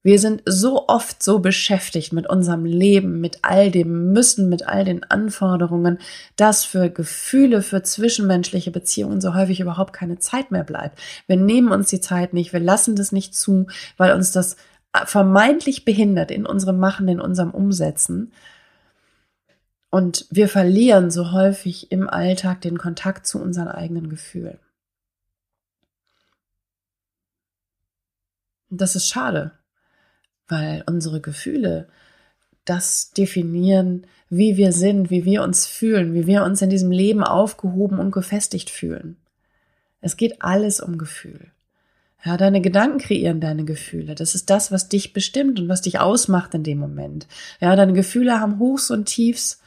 Wir 0.08 0.18
sind 0.18 0.40
so 0.46 0.88
oft 0.88 1.22
so 1.22 1.38
beschäftigt 1.38 2.14
mit 2.14 2.26
unserem 2.30 2.64
Leben, 2.64 3.20
mit 3.20 3.40
all 3.42 3.70
dem 3.70 4.14
Müssen, 4.14 4.48
mit 4.48 4.66
all 4.66 4.86
den 4.86 5.04
Anforderungen, 5.04 5.98
dass 6.34 6.64
für 6.64 6.88
Gefühle, 6.88 7.60
für 7.60 7.82
zwischenmenschliche 7.82 8.70
Beziehungen 8.70 9.20
so 9.20 9.34
häufig 9.34 9.60
überhaupt 9.60 9.92
keine 9.92 10.18
Zeit 10.18 10.50
mehr 10.50 10.64
bleibt. 10.64 10.98
Wir 11.26 11.36
nehmen 11.36 11.72
uns 11.72 11.90
die 11.90 12.00
Zeit 12.00 12.32
nicht, 12.32 12.54
wir 12.54 12.60
lassen 12.60 12.96
das 12.96 13.12
nicht 13.12 13.34
zu, 13.34 13.66
weil 13.98 14.14
uns 14.14 14.32
das 14.32 14.56
vermeintlich 15.04 15.84
behindert 15.84 16.30
in 16.30 16.46
unserem 16.46 16.78
Machen, 16.78 17.06
in 17.08 17.20
unserem 17.20 17.50
Umsetzen. 17.50 18.32
Und 19.90 20.24
wir 20.30 20.48
verlieren 20.48 21.10
so 21.10 21.32
häufig 21.32 21.92
im 21.92 22.08
Alltag 22.08 22.62
den 22.62 22.78
Kontakt 22.78 23.26
zu 23.26 23.42
unseren 23.42 23.68
eigenen 23.68 24.08
Gefühlen. 24.08 24.58
Das 28.70 28.96
ist 28.96 29.06
schade, 29.06 29.57
weil 30.48 30.82
unsere 30.86 31.20
Gefühle 31.20 31.88
das 32.64 33.12
definieren, 33.12 34.06
wie 34.30 34.56
wir 34.56 34.72
sind, 34.72 35.10
wie 35.10 35.24
wir 35.24 35.42
uns 35.42 35.66
fühlen, 35.66 36.14
wie 36.14 36.26
wir 36.26 36.44
uns 36.44 36.60
in 36.60 36.70
diesem 36.70 36.90
Leben 36.90 37.24
aufgehoben 37.24 37.98
und 37.98 38.10
gefestigt 38.10 38.70
fühlen. 38.70 39.16
Es 40.00 40.16
geht 40.16 40.42
alles 40.42 40.80
um 40.80 40.98
Gefühl. 40.98 41.50
Ja, 42.24 42.36
deine 42.36 42.60
Gedanken 42.60 42.98
kreieren 42.98 43.40
deine 43.40 43.64
Gefühle. 43.64 44.14
Das 44.14 44.34
ist 44.34 44.50
das, 44.50 44.72
was 44.72 44.88
dich 44.88 45.12
bestimmt 45.12 45.60
und 45.60 45.68
was 45.68 45.82
dich 45.82 46.00
ausmacht 46.00 46.52
in 46.54 46.64
dem 46.64 46.78
Moment. 46.78 47.26
Ja, 47.60 47.74
deine 47.76 47.92
Gefühle 47.92 48.40
haben 48.40 48.58
Hochs 48.58 48.90
und 48.90 49.06
Tiefs 49.06 49.60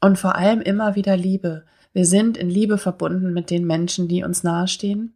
und 0.00 0.18
vor 0.18 0.36
allem 0.36 0.60
immer 0.60 0.94
wieder 0.94 1.16
Liebe. 1.16 1.64
Wir 1.92 2.06
sind 2.06 2.36
in 2.36 2.48
Liebe 2.48 2.78
verbunden 2.78 3.32
mit 3.32 3.50
den 3.50 3.66
Menschen, 3.66 4.08
die 4.08 4.22
uns 4.22 4.44
nahestehen 4.44 5.14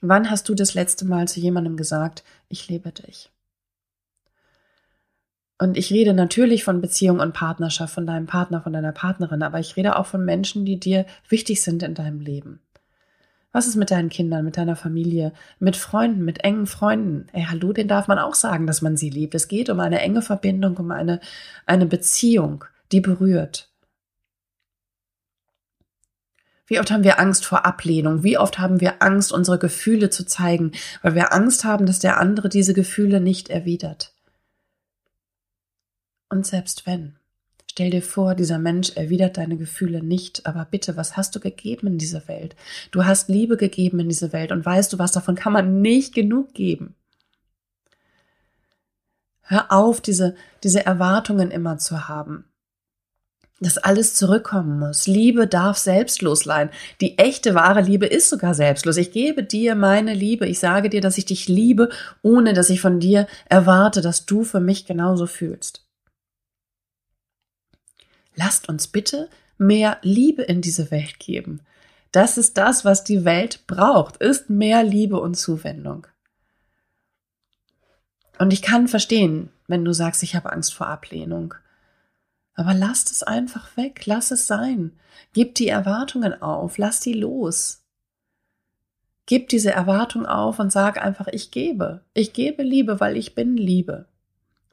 Wann 0.00 0.30
hast 0.30 0.48
du 0.48 0.54
das 0.54 0.74
letzte 0.74 1.04
Mal 1.04 1.28
zu 1.28 1.40
jemandem 1.40 1.76
gesagt, 1.76 2.24
ich 2.48 2.68
liebe 2.68 2.90
dich? 2.90 3.30
Und 5.58 5.76
ich 5.76 5.92
rede 5.92 6.14
natürlich 6.14 6.64
von 6.64 6.80
Beziehung 6.80 7.20
und 7.20 7.34
Partnerschaft, 7.34 7.92
von 7.92 8.06
deinem 8.06 8.26
Partner, 8.26 8.62
von 8.62 8.72
deiner 8.72 8.92
Partnerin, 8.92 9.42
aber 9.42 9.60
ich 9.60 9.76
rede 9.76 9.96
auch 9.96 10.06
von 10.06 10.24
Menschen, 10.24 10.64
die 10.64 10.80
dir 10.80 11.04
wichtig 11.28 11.60
sind 11.60 11.82
in 11.82 11.94
deinem 11.94 12.20
Leben. 12.20 12.60
Was 13.52 13.66
ist 13.66 13.76
mit 13.76 13.90
deinen 13.90 14.08
Kindern, 14.08 14.44
mit 14.44 14.56
deiner 14.56 14.76
Familie, 14.76 15.32
mit 15.58 15.76
Freunden, 15.76 16.24
mit 16.24 16.44
engen 16.44 16.66
Freunden? 16.66 17.26
Ey, 17.32 17.44
hallo, 17.50 17.74
den 17.74 17.88
darf 17.88 18.08
man 18.08 18.18
auch 18.18 18.34
sagen, 18.34 18.66
dass 18.66 18.80
man 18.80 18.96
sie 18.96 19.10
liebt. 19.10 19.34
Es 19.34 19.48
geht 19.48 19.68
um 19.68 19.80
eine 19.80 20.00
enge 20.00 20.22
Verbindung, 20.22 20.76
um 20.78 20.92
eine, 20.92 21.20
eine 21.66 21.84
Beziehung, 21.84 22.64
die 22.90 23.00
berührt. 23.00 23.69
Wie 26.70 26.78
oft 26.78 26.92
haben 26.92 27.02
wir 27.02 27.18
Angst 27.18 27.44
vor 27.44 27.66
Ablehnung? 27.66 28.22
Wie 28.22 28.38
oft 28.38 28.60
haben 28.60 28.80
wir 28.80 29.02
Angst, 29.02 29.32
unsere 29.32 29.58
Gefühle 29.58 30.08
zu 30.08 30.24
zeigen, 30.24 30.70
weil 31.02 31.16
wir 31.16 31.32
Angst 31.32 31.64
haben, 31.64 31.84
dass 31.84 31.98
der 31.98 32.20
andere 32.20 32.48
diese 32.48 32.74
Gefühle 32.74 33.20
nicht 33.20 33.48
erwidert? 33.48 34.14
Und 36.28 36.46
selbst 36.46 36.86
wenn, 36.86 37.16
stell 37.68 37.90
dir 37.90 38.02
vor, 38.02 38.36
dieser 38.36 38.60
Mensch 38.60 38.92
erwidert 38.94 39.36
deine 39.36 39.56
Gefühle 39.56 40.00
nicht, 40.00 40.46
aber 40.46 40.64
bitte, 40.64 40.96
was 40.96 41.16
hast 41.16 41.34
du 41.34 41.40
gegeben 41.40 41.88
in 41.88 41.98
dieser 41.98 42.28
Welt? 42.28 42.54
Du 42.92 43.04
hast 43.04 43.28
Liebe 43.28 43.56
gegeben 43.56 43.98
in 43.98 44.08
diese 44.08 44.32
Welt 44.32 44.52
und 44.52 44.64
weißt 44.64 44.92
du 44.92 45.00
was, 45.00 45.10
davon 45.10 45.34
kann 45.34 45.52
man 45.52 45.82
nicht 45.82 46.14
genug 46.14 46.54
geben. 46.54 46.94
Hör 49.40 49.72
auf, 49.72 50.00
diese, 50.00 50.36
diese 50.62 50.86
Erwartungen 50.86 51.50
immer 51.50 51.78
zu 51.78 52.06
haben 52.06 52.44
dass 53.60 53.76
alles 53.76 54.14
zurückkommen 54.14 54.78
muss. 54.78 55.06
Liebe 55.06 55.46
darf 55.46 55.76
selbstlos 55.76 56.40
sein. 56.40 56.70
Die 57.00 57.18
echte 57.18 57.54
wahre 57.54 57.82
Liebe 57.82 58.06
ist 58.06 58.30
sogar 58.30 58.54
selbstlos. 58.54 58.96
Ich 58.96 59.12
gebe 59.12 59.44
dir 59.44 59.74
meine 59.74 60.14
Liebe. 60.14 60.46
Ich 60.46 60.58
sage 60.58 60.88
dir, 60.88 61.02
dass 61.02 61.18
ich 61.18 61.26
dich 61.26 61.46
liebe, 61.46 61.90
ohne 62.22 62.54
dass 62.54 62.70
ich 62.70 62.80
von 62.80 63.00
dir 63.00 63.26
erwarte, 63.48 64.00
dass 64.00 64.24
du 64.24 64.44
für 64.44 64.60
mich 64.60 64.86
genauso 64.86 65.26
fühlst. 65.26 65.86
Lasst 68.34 68.68
uns 68.70 68.88
bitte 68.88 69.28
mehr 69.58 69.98
Liebe 70.00 70.42
in 70.42 70.62
diese 70.62 70.90
Welt 70.90 71.18
geben. 71.18 71.60
Das 72.12 72.38
ist 72.38 72.56
das, 72.56 72.86
was 72.86 73.04
die 73.04 73.26
Welt 73.26 73.66
braucht, 73.66 74.16
ist 74.16 74.48
mehr 74.48 74.82
Liebe 74.82 75.20
und 75.20 75.34
Zuwendung. 75.34 76.06
Und 78.38 78.54
ich 78.54 78.62
kann 78.62 78.88
verstehen, 78.88 79.50
wenn 79.68 79.84
du 79.84 79.92
sagst, 79.92 80.22
ich 80.22 80.34
habe 80.34 80.50
Angst 80.50 80.72
vor 80.72 80.86
Ablehnung 80.86 81.54
aber 82.54 82.74
lasst 82.74 83.10
es 83.10 83.22
einfach 83.22 83.76
weg, 83.76 84.02
lass 84.06 84.30
es 84.30 84.46
sein. 84.46 84.92
Gib 85.32 85.54
die 85.54 85.68
Erwartungen 85.68 86.40
auf, 86.42 86.78
lass 86.78 87.00
die 87.00 87.14
los. 87.14 87.82
Gib 89.26 89.48
diese 89.48 89.70
Erwartung 89.70 90.26
auf 90.26 90.58
und 90.58 90.72
sag 90.72 91.00
einfach, 91.00 91.28
ich 91.28 91.50
gebe. 91.50 92.00
Ich 92.14 92.32
gebe 92.32 92.62
Liebe, 92.62 92.98
weil 92.98 93.16
ich 93.16 93.34
bin 93.34 93.56
Liebe. 93.56 94.06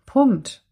Punkt. 0.06 0.64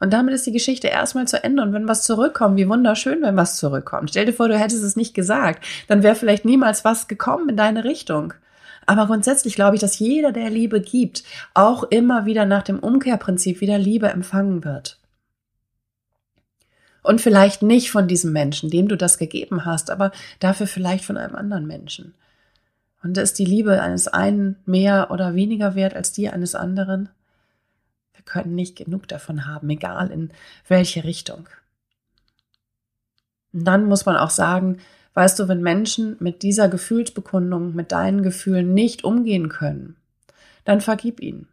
Und 0.00 0.12
damit 0.12 0.34
ist 0.34 0.46
die 0.46 0.52
Geschichte 0.52 0.88
erstmal 0.88 1.28
zu 1.28 1.44
Ende. 1.44 1.62
Und 1.62 1.72
wenn 1.74 1.86
was 1.86 2.02
zurückkommt, 2.04 2.56
wie 2.56 2.68
wunderschön, 2.68 3.22
wenn 3.22 3.36
was 3.36 3.58
zurückkommt. 3.58 4.10
Stell 4.10 4.26
dir 4.26 4.32
vor, 4.32 4.48
du 4.48 4.58
hättest 4.58 4.82
es 4.82 4.96
nicht 4.96 5.14
gesagt. 5.14 5.64
Dann 5.88 6.02
wäre 6.02 6.16
vielleicht 6.16 6.44
niemals 6.44 6.84
was 6.84 7.06
gekommen 7.06 7.50
in 7.50 7.56
deine 7.56 7.84
Richtung. 7.84 8.34
Aber 8.86 9.06
grundsätzlich 9.06 9.54
glaube 9.54 9.76
ich, 9.76 9.80
dass 9.80 9.98
jeder, 9.98 10.32
der 10.32 10.50
Liebe 10.50 10.80
gibt, 10.80 11.22
auch 11.54 11.84
immer 11.84 12.26
wieder 12.26 12.46
nach 12.46 12.62
dem 12.62 12.78
Umkehrprinzip 12.78 13.60
wieder 13.60 13.78
Liebe 13.78 14.08
empfangen 14.08 14.64
wird. 14.64 14.98
Und 17.02 17.20
vielleicht 17.20 17.62
nicht 17.62 17.90
von 17.90 18.06
diesem 18.06 18.32
Menschen, 18.32 18.70
dem 18.70 18.88
du 18.88 18.96
das 18.96 19.18
gegeben 19.18 19.64
hast, 19.64 19.90
aber 19.90 20.12
dafür 20.38 20.66
vielleicht 20.66 21.04
von 21.04 21.16
einem 21.16 21.34
anderen 21.34 21.66
Menschen. 21.66 22.14
Und 23.02 23.18
ist 23.18 23.38
die 23.38 23.44
Liebe 23.44 23.82
eines 23.82 24.06
einen 24.06 24.56
mehr 24.64 25.10
oder 25.10 25.34
weniger 25.34 25.74
wert 25.74 25.94
als 25.94 26.12
die 26.12 26.28
eines 26.28 26.54
anderen? 26.54 27.08
Wir 28.14 28.24
können 28.24 28.54
nicht 28.54 28.76
genug 28.76 29.08
davon 29.08 29.46
haben, 29.46 29.68
egal 29.70 30.10
in 30.10 30.30
welche 30.68 31.02
Richtung. 31.02 31.48
Und 33.52 33.64
dann 33.64 33.86
muss 33.86 34.06
man 34.06 34.16
auch 34.16 34.30
sagen, 34.30 34.78
weißt 35.14 35.40
du, 35.40 35.48
wenn 35.48 35.60
Menschen 35.60 36.16
mit 36.20 36.42
dieser 36.42 36.68
Gefühlsbekundung, 36.68 37.74
mit 37.74 37.90
deinen 37.90 38.22
Gefühlen 38.22 38.72
nicht 38.72 39.02
umgehen 39.02 39.48
können, 39.48 39.96
dann 40.64 40.80
vergib 40.80 41.20
ihnen 41.20 41.48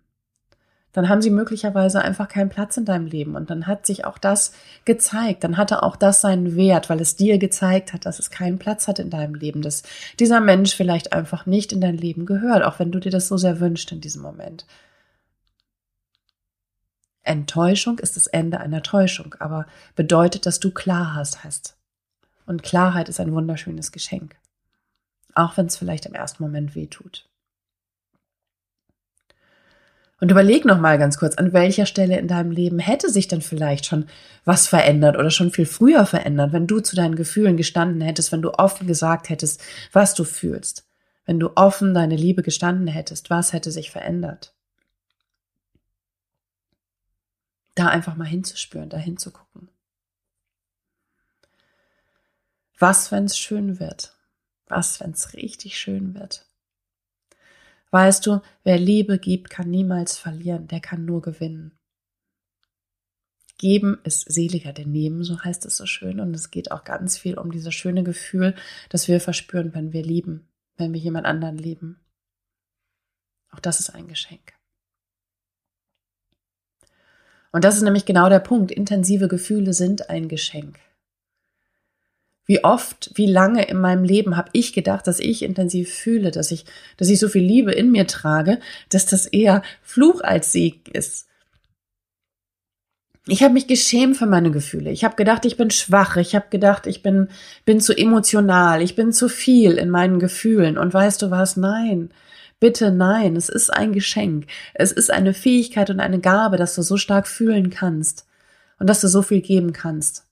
dann 0.91 1.07
haben 1.07 1.21
sie 1.21 1.29
möglicherweise 1.29 2.01
einfach 2.01 2.27
keinen 2.27 2.49
Platz 2.49 2.75
in 2.77 2.85
deinem 2.85 3.05
Leben. 3.05 3.35
Und 3.35 3.49
dann 3.49 3.67
hat 3.67 3.85
sich 3.85 4.05
auch 4.05 4.17
das 4.17 4.53
gezeigt. 4.85 5.43
Dann 5.43 5.57
hatte 5.57 5.83
auch 5.83 5.95
das 5.95 6.21
seinen 6.21 6.55
Wert, 6.55 6.89
weil 6.89 6.99
es 6.99 7.15
dir 7.15 7.37
gezeigt 7.37 7.93
hat, 7.93 8.05
dass 8.05 8.19
es 8.19 8.31
keinen 8.31 8.57
Platz 8.57 8.87
hat 8.87 8.97
in 8.97 9.09
deinem 9.09 9.35
Leben, 9.35 9.61
dass 9.61 9.83
dieser 10.19 10.41
Mensch 10.41 10.75
vielleicht 10.75 11.13
einfach 11.13 11.45
nicht 11.45 11.71
in 11.71 11.81
dein 11.81 11.97
Leben 11.97 12.25
gehört, 12.25 12.63
auch 12.63 12.79
wenn 12.79 12.91
du 12.91 12.99
dir 12.99 13.11
das 13.11 13.27
so 13.27 13.37
sehr 13.37 13.59
wünschst 13.59 13.91
in 13.91 14.01
diesem 14.01 14.23
Moment. 14.23 14.65
Enttäuschung 17.21 17.99
ist 17.99 18.15
das 18.15 18.25
Ende 18.25 18.59
einer 18.59 18.81
Täuschung, 18.81 19.35
aber 19.39 19.67
bedeutet, 19.95 20.47
dass 20.47 20.59
du 20.59 20.71
klar 20.71 21.13
hast. 21.13 21.77
Und 22.47 22.63
Klarheit 22.63 23.09
ist 23.09 23.19
ein 23.19 23.31
wunderschönes 23.33 23.91
Geschenk. 23.91 24.35
Auch 25.35 25.55
wenn 25.55 25.67
es 25.67 25.77
vielleicht 25.77 26.07
im 26.07 26.15
ersten 26.15 26.41
Moment 26.41 26.73
weh 26.73 26.87
tut. 26.87 27.28
Und 30.19 30.31
überleg 30.31 30.65
noch 30.65 30.79
mal 30.79 30.97
ganz 30.97 31.17
kurz, 31.17 31.35
an 31.35 31.53
welcher 31.53 31.85
Stelle 31.85 32.19
in 32.19 32.27
deinem 32.27 32.51
Leben 32.51 32.79
hätte 32.79 33.09
sich 33.09 33.27
denn 33.27 33.41
vielleicht 33.41 33.85
schon 33.85 34.07
was 34.43 34.67
verändert 34.67 35.17
oder 35.17 35.31
schon 35.31 35.51
viel 35.51 35.65
früher 35.65 36.05
verändert, 36.05 36.51
wenn 36.51 36.67
du 36.67 36.81
zu 36.81 36.95
deinen 36.95 37.15
Gefühlen 37.15 37.55
gestanden 37.55 38.01
hättest, 38.01 38.31
wenn 38.31 38.41
du 38.41 38.51
offen 38.53 38.85
gesagt 38.85 39.29
hättest, 39.29 39.61
was 39.93 40.15
du 40.15 40.25
fühlst, 40.25 40.85
wenn 41.25 41.39
du 41.39 41.55
offen 41.55 41.93
deine 41.93 42.17
Liebe 42.17 42.43
gestanden 42.43 42.87
hättest, 42.87 43.29
was 43.29 43.53
hätte 43.53 43.71
sich 43.71 43.91
verändert? 43.91 44.53
Da 47.75 47.87
einfach 47.87 48.17
mal 48.17 48.27
hinzuspüren, 48.27 48.89
da 48.89 48.97
hinzugucken. 48.97 49.69
Was, 52.77 53.11
wenn 53.11 53.25
es 53.25 53.37
schön 53.37 53.79
wird? 53.79 54.17
Was, 54.67 54.99
wenn 54.99 55.11
es 55.11 55.33
richtig 55.33 55.77
schön 55.77 56.13
wird? 56.13 56.48
Weißt 57.91 58.25
du, 58.25 58.41
wer 58.63 58.77
Liebe 58.77 59.17
gibt, 59.17 59.49
kann 59.49 59.69
niemals 59.69 60.17
verlieren, 60.17 60.67
der 60.67 60.79
kann 60.79 61.05
nur 61.05 61.21
gewinnen. 61.21 61.77
Geben 63.57 63.99
ist 64.03 64.31
seliger 64.31 64.71
denn 64.71 64.91
nehmen, 64.91 65.23
so 65.23 65.43
heißt 65.43 65.65
es 65.65 65.75
so 65.75 65.85
schön. 65.85 66.19
Und 66.19 66.33
es 66.33 66.49
geht 66.49 66.71
auch 66.71 66.83
ganz 66.85 67.17
viel 67.17 67.37
um 67.37 67.51
dieses 67.51 67.73
schöne 67.73 68.03
Gefühl, 68.03 68.55
das 68.89 69.07
wir 69.07 69.19
verspüren, 69.19 69.73
wenn 69.73 69.91
wir 69.91 70.03
lieben, 70.03 70.47
wenn 70.77 70.93
wir 70.93 70.99
jemand 70.99 71.25
anderen 71.25 71.57
lieben. 71.57 71.99
Auch 73.51 73.59
das 73.59 73.79
ist 73.79 73.89
ein 73.89 74.07
Geschenk. 74.07 74.53
Und 77.51 77.63
das 77.63 77.75
ist 77.75 77.81
nämlich 77.81 78.05
genau 78.05 78.29
der 78.29 78.39
Punkt. 78.39 78.71
Intensive 78.71 79.27
Gefühle 79.27 79.73
sind 79.73 80.09
ein 80.09 80.29
Geschenk. 80.29 80.79
Wie 82.49 82.63
oft, 82.63 83.11
wie 83.13 83.27
lange 83.27 83.65
in 83.69 83.79
meinem 83.79 84.03
Leben 84.03 84.35
habe 84.35 84.49
ich 84.53 84.73
gedacht, 84.73 85.05
dass 85.05 85.19
ich 85.19 85.43
intensiv 85.43 85.93
fühle, 85.93 86.31
dass 86.31 86.49
ich, 86.49 86.65
dass 86.97 87.07
ich 87.09 87.19
so 87.19 87.27
viel 87.27 87.43
Liebe 87.43 87.71
in 87.71 87.91
mir 87.91 88.07
trage, 88.07 88.59
dass 88.89 89.05
das 89.05 89.27
eher 89.27 89.61
Fluch 89.83 90.21
als 90.21 90.51
Sieg 90.51 90.87
ist. 90.87 91.27
Ich 93.27 93.43
habe 93.43 93.53
mich 93.53 93.67
geschämt 93.67 94.17
für 94.17 94.25
meine 94.25 94.49
Gefühle. 94.49 94.89
Ich 94.89 95.03
habe 95.03 95.15
gedacht, 95.15 95.45
ich 95.45 95.57
bin 95.57 95.69
schwach. 95.69 96.17
Ich 96.17 96.33
habe 96.33 96.47
gedacht, 96.49 96.87
ich 96.87 97.03
bin 97.03 97.27
bin 97.65 97.81
zu 97.81 97.95
emotional. 97.95 98.81
Ich 98.81 98.95
bin 98.95 99.13
zu 99.13 99.29
viel 99.29 99.73
in 99.73 99.91
meinen 99.91 100.17
Gefühlen. 100.17 100.79
Und 100.79 100.91
weißt 100.91 101.21
du 101.21 101.29
was? 101.29 101.55
Nein. 101.55 102.09
Bitte 102.59 102.89
nein. 102.89 103.35
Es 103.35 103.49
ist 103.49 103.71
ein 103.71 103.93
Geschenk. 103.93 104.47
Es 104.73 104.91
ist 104.91 105.11
eine 105.11 105.35
Fähigkeit 105.35 105.91
und 105.91 105.99
eine 105.99 106.19
Gabe, 106.19 106.57
dass 106.57 106.73
du 106.73 106.81
so 106.81 106.97
stark 106.97 107.27
fühlen 107.27 107.69
kannst 107.69 108.25
und 108.79 108.89
dass 108.89 109.01
du 109.01 109.07
so 109.07 109.21
viel 109.21 109.41
geben 109.41 109.71
kannst. 109.71 110.25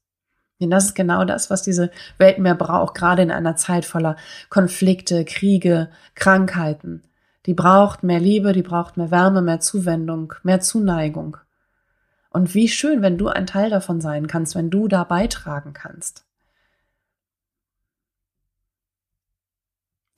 Denn 0.60 0.72
das 0.72 0.86
ist 0.86 0.96
genau 0.96 1.24
das, 1.24 1.50
was 1.50 1.62
diese 1.62 1.92
Welt 2.18 2.40
mehr 2.40 2.56
braucht, 2.56 2.96
gerade 2.96 3.22
in 3.22 3.32
einer 3.32 3.56
Zeit 3.56 3.86
voller 3.86 4.16
Konflikte, 4.50 5.24
Kriege, 5.24 5.90
Krankheiten. 6.16 7.04
Die 7.46 7.54
braucht 7.54 8.04
mehr 8.04 8.20
Liebe, 8.20 8.54
die 8.54 8.64
braucht 8.64 8.98
mehr 8.98 9.12
Wärme, 9.12 9.42
mehr 9.42 9.60
Zuwendung, 9.60 10.34
mehr 10.44 10.60
Zuneigung. 10.60 11.38
Und 12.30 12.54
wie 12.54 12.68
schön, 12.68 13.02
wenn 13.02 13.18
du 13.18 13.30
ein 13.30 13.46
Teil 13.46 13.70
davon 13.70 14.02
sein 14.02 14.28
kannst, 14.28 14.56
wenn 14.56 14.70
du 14.70 14.88
da 14.88 15.04
beitragen 15.04 15.74
kannst. 15.74 16.26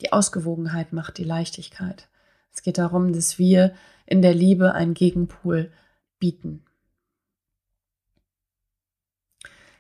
Die 0.02 0.13
Ausgewogenheit 0.13 0.93
macht 0.93 1.17
die 1.17 1.23
Leichtigkeit. 1.23 2.08
Es 2.54 2.63
geht 2.63 2.78
darum, 2.78 3.13
dass 3.13 3.38
wir 3.38 3.73
in 4.06 4.21
der 4.21 4.34
Liebe 4.34 4.73
einen 4.73 4.93
Gegenpol 4.93 5.71
bieten. 6.19 6.65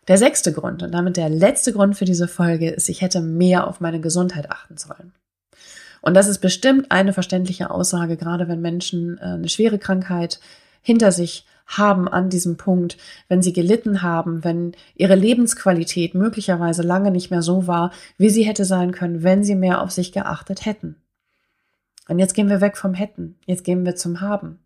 Der 0.09 0.17
sechste 0.17 0.51
Grund 0.51 0.81
und 0.81 0.91
damit 0.91 1.17
der 1.17 1.29
letzte 1.29 1.71
Grund 1.71 1.95
für 1.95 2.05
diese 2.05 2.27
Folge 2.27 2.71
ist, 2.71 2.89
ich 2.89 3.01
hätte 3.01 3.21
mehr 3.21 3.67
auf 3.67 3.79
meine 3.79 4.01
Gesundheit 4.01 4.49
achten 4.51 4.75
sollen. 4.75 5.13
Und 6.01 6.15
das 6.15 6.27
ist 6.27 6.39
bestimmt 6.39 6.89
eine 6.89 7.13
verständliche 7.13 7.69
Aussage, 7.69 8.17
gerade 8.17 8.47
wenn 8.47 8.59
Menschen 8.59 9.19
äh, 9.19 9.25
eine 9.25 9.49
schwere 9.49 9.77
Krankheit 9.77 10.39
hinter 10.81 11.11
sich 11.11 11.45
haben 11.67 12.07
an 12.07 12.31
diesem 12.31 12.57
Punkt, 12.57 12.97
wenn 13.27 13.43
sie 13.43 13.53
gelitten 13.53 14.01
haben, 14.01 14.43
wenn 14.43 14.71
ihre 14.95 15.13
Lebensqualität 15.13 16.15
möglicherweise 16.15 16.81
lange 16.81 17.11
nicht 17.11 17.29
mehr 17.29 17.43
so 17.43 17.67
war, 17.67 17.91
wie 18.17 18.31
sie 18.31 18.43
hätte 18.43 18.65
sein 18.65 18.91
können, 18.91 19.21
wenn 19.21 19.43
sie 19.43 19.55
mehr 19.55 19.81
auf 19.83 19.91
sich 19.91 20.11
geachtet 20.11 20.65
hätten. 20.65 20.95
Und 22.07 22.17
jetzt 22.17 22.33
gehen 22.33 22.49
wir 22.49 22.61
weg 22.61 22.77
vom 22.77 22.95
Hätten, 22.95 23.37
jetzt 23.45 23.63
gehen 23.63 23.85
wir 23.85 23.95
zum 23.95 24.21
Haben. 24.21 24.57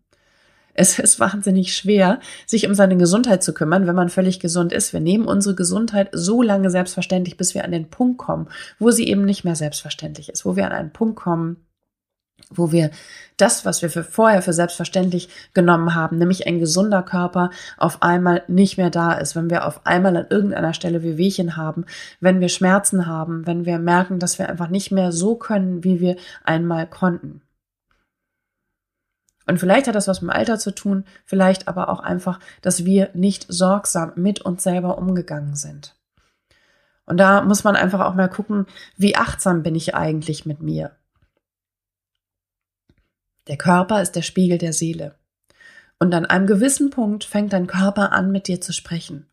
Es 0.74 0.98
ist 0.98 1.20
wahnsinnig 1.20 1.74
schwer, 1.76 2.18
sich 2.46 2.66
um 2.66 2.74
seine 2.74 2.96
Gesundheit 2.96 3.44
zu 3.44 3.54
kümmern, 3.54 3.86
wenn 3.86 3.94
man 3.94 4.08
völlig 4.08 4.40
gesund 4.40 4.72
ist. 4.72 4.92
Wir 4.92 5.00
nehmen 5.00 5.26
unsere 5.26 5.54
Gesundheit 5.54 6.08
so 6.12 6.42
lange 6.42 6.68
selbstverständlich, 6.68 7.36
bis 7.36 7.54
wir 7.54 7.64
an 7.64 7.70
den 7.70 7.90
Punkt 7.90 8.18
kommen, 8.18 8.48
wo 8.80 8.90
sie 8.90 9.08
eben 9.08 9.24
nicht 9.24 9.44
mehr 9.44 9.54
selbstverständlich 9.54 10.28
ist, 10.28 10.44
wo 10.44 10.56
wir 10.56 10.66
an 10.66 10.72
einen 10.72 10.92
Punkt 10.92 11.16
kommen, 11.16 11.64
wo 12.50 12.72
wir 12.72 12.90
das, 13.36 13.64
was 13.64 13.82
wir 13.82 13.90
für 13.90 14.02
vorher 14.02 14.42
für 14.42 14.52
selbstverständlich 14.52 15.28
genommen 15.54 15.94
haben, 15.94 16.18
nämlich 16.18 16.46
ein 16.46 16.58
gesunder 16.58 17.02
Körper, 17.02 17.50
auf 17.78 18.02
einmal 18.02 18.42
nicht 18.48 18.76
mehr 18.76 18.90
da 18.90 19.12
ist, 19.12 19.36
wenn 19.36 19.50
wir 19.50 19.66
auf 19.66 19.86
einmal 19.86 20.16
an 20.16 20.26
irgendeiner 20.28 20.74
Stelle 20.74 21.04
Wehwehchen 21.04 21.56
haben, 21.56 21.84
wenn 22.20 22.40
wir 22.40 22.48
Schmerzen 22.48 23.06
haben, 23.06 23.46
wenn 23.46 23.64
wir 23.64 23.78
merken, 23.78 24.18
dass 24.18 24.40
wir 24.40 24.48
einfach 24.48 24.68
nicht 24.68 24.90
mehr 24.90 25.12
so 25.12 25.36
können, 25.36 25.84
wie 25.84 26.00
wir 26.00 26.16
einmal 26.42 26.88
konnten. 26.88 27.42
Und 29.46 29.58
vielleicht 29.58 29.86
hat 29.86 29.94
das 29.94 30.08
was 30.08 30.22
mit 30.22 30.30
dem 30.30 30.36
Alter 30.36 30.58
zu 30.58 30.74
tun, 30.74 31.04
vielleicht 31.24 31.68
aber 31.68 31.88
auch 31.88 32.00
einfach, 32.00 32.40
dass 32.62 32.84
wir 32.84 33.10
nicht 33.14 33.46
sorgsam 33.48 34.12
mit 34.16 34.40
uns 34.40 34.62
selber 34.62 34.96
umgegangen 34.98 35.54
sind. 35.54 35.94
Und 37.06 37.18
da 37.18 37.42
muss 37.42 37.64
man 37.64 37.76
einfach 37.76 38.00
auch 38.00 38.14
mal 38.14 38.28
gucken, 38.28 38.66
wie 38.96 39.16
achtsam 39.16 39.62
bin 39.62 39.74
ich 39.74 39.94
eigentlich 39.94 40.46
mit 40.46 40.62
mir. 40.62 40.92
Der 43.46 43.58
Körper 43.58 44.00
ist 44.00 44.12
der 44.12 44.22
Spiegel 44.22 44.56
der 44.56 44.72
Seele. 44.72 45.14
Und 45.98 46.14
an 46.14 46.24
einem 46.24 46.46
gewissen 46.46 46.88
Punkt 46.88 47.24
fängt 47.24 47.52
dein 47.52 47.66
Körper 47.66 48.12
an, 48.12 48.32
mit 48.32 48.48
dir 48.48 48.62
zu 48.62 48.72
sprechen. 48.72 49.26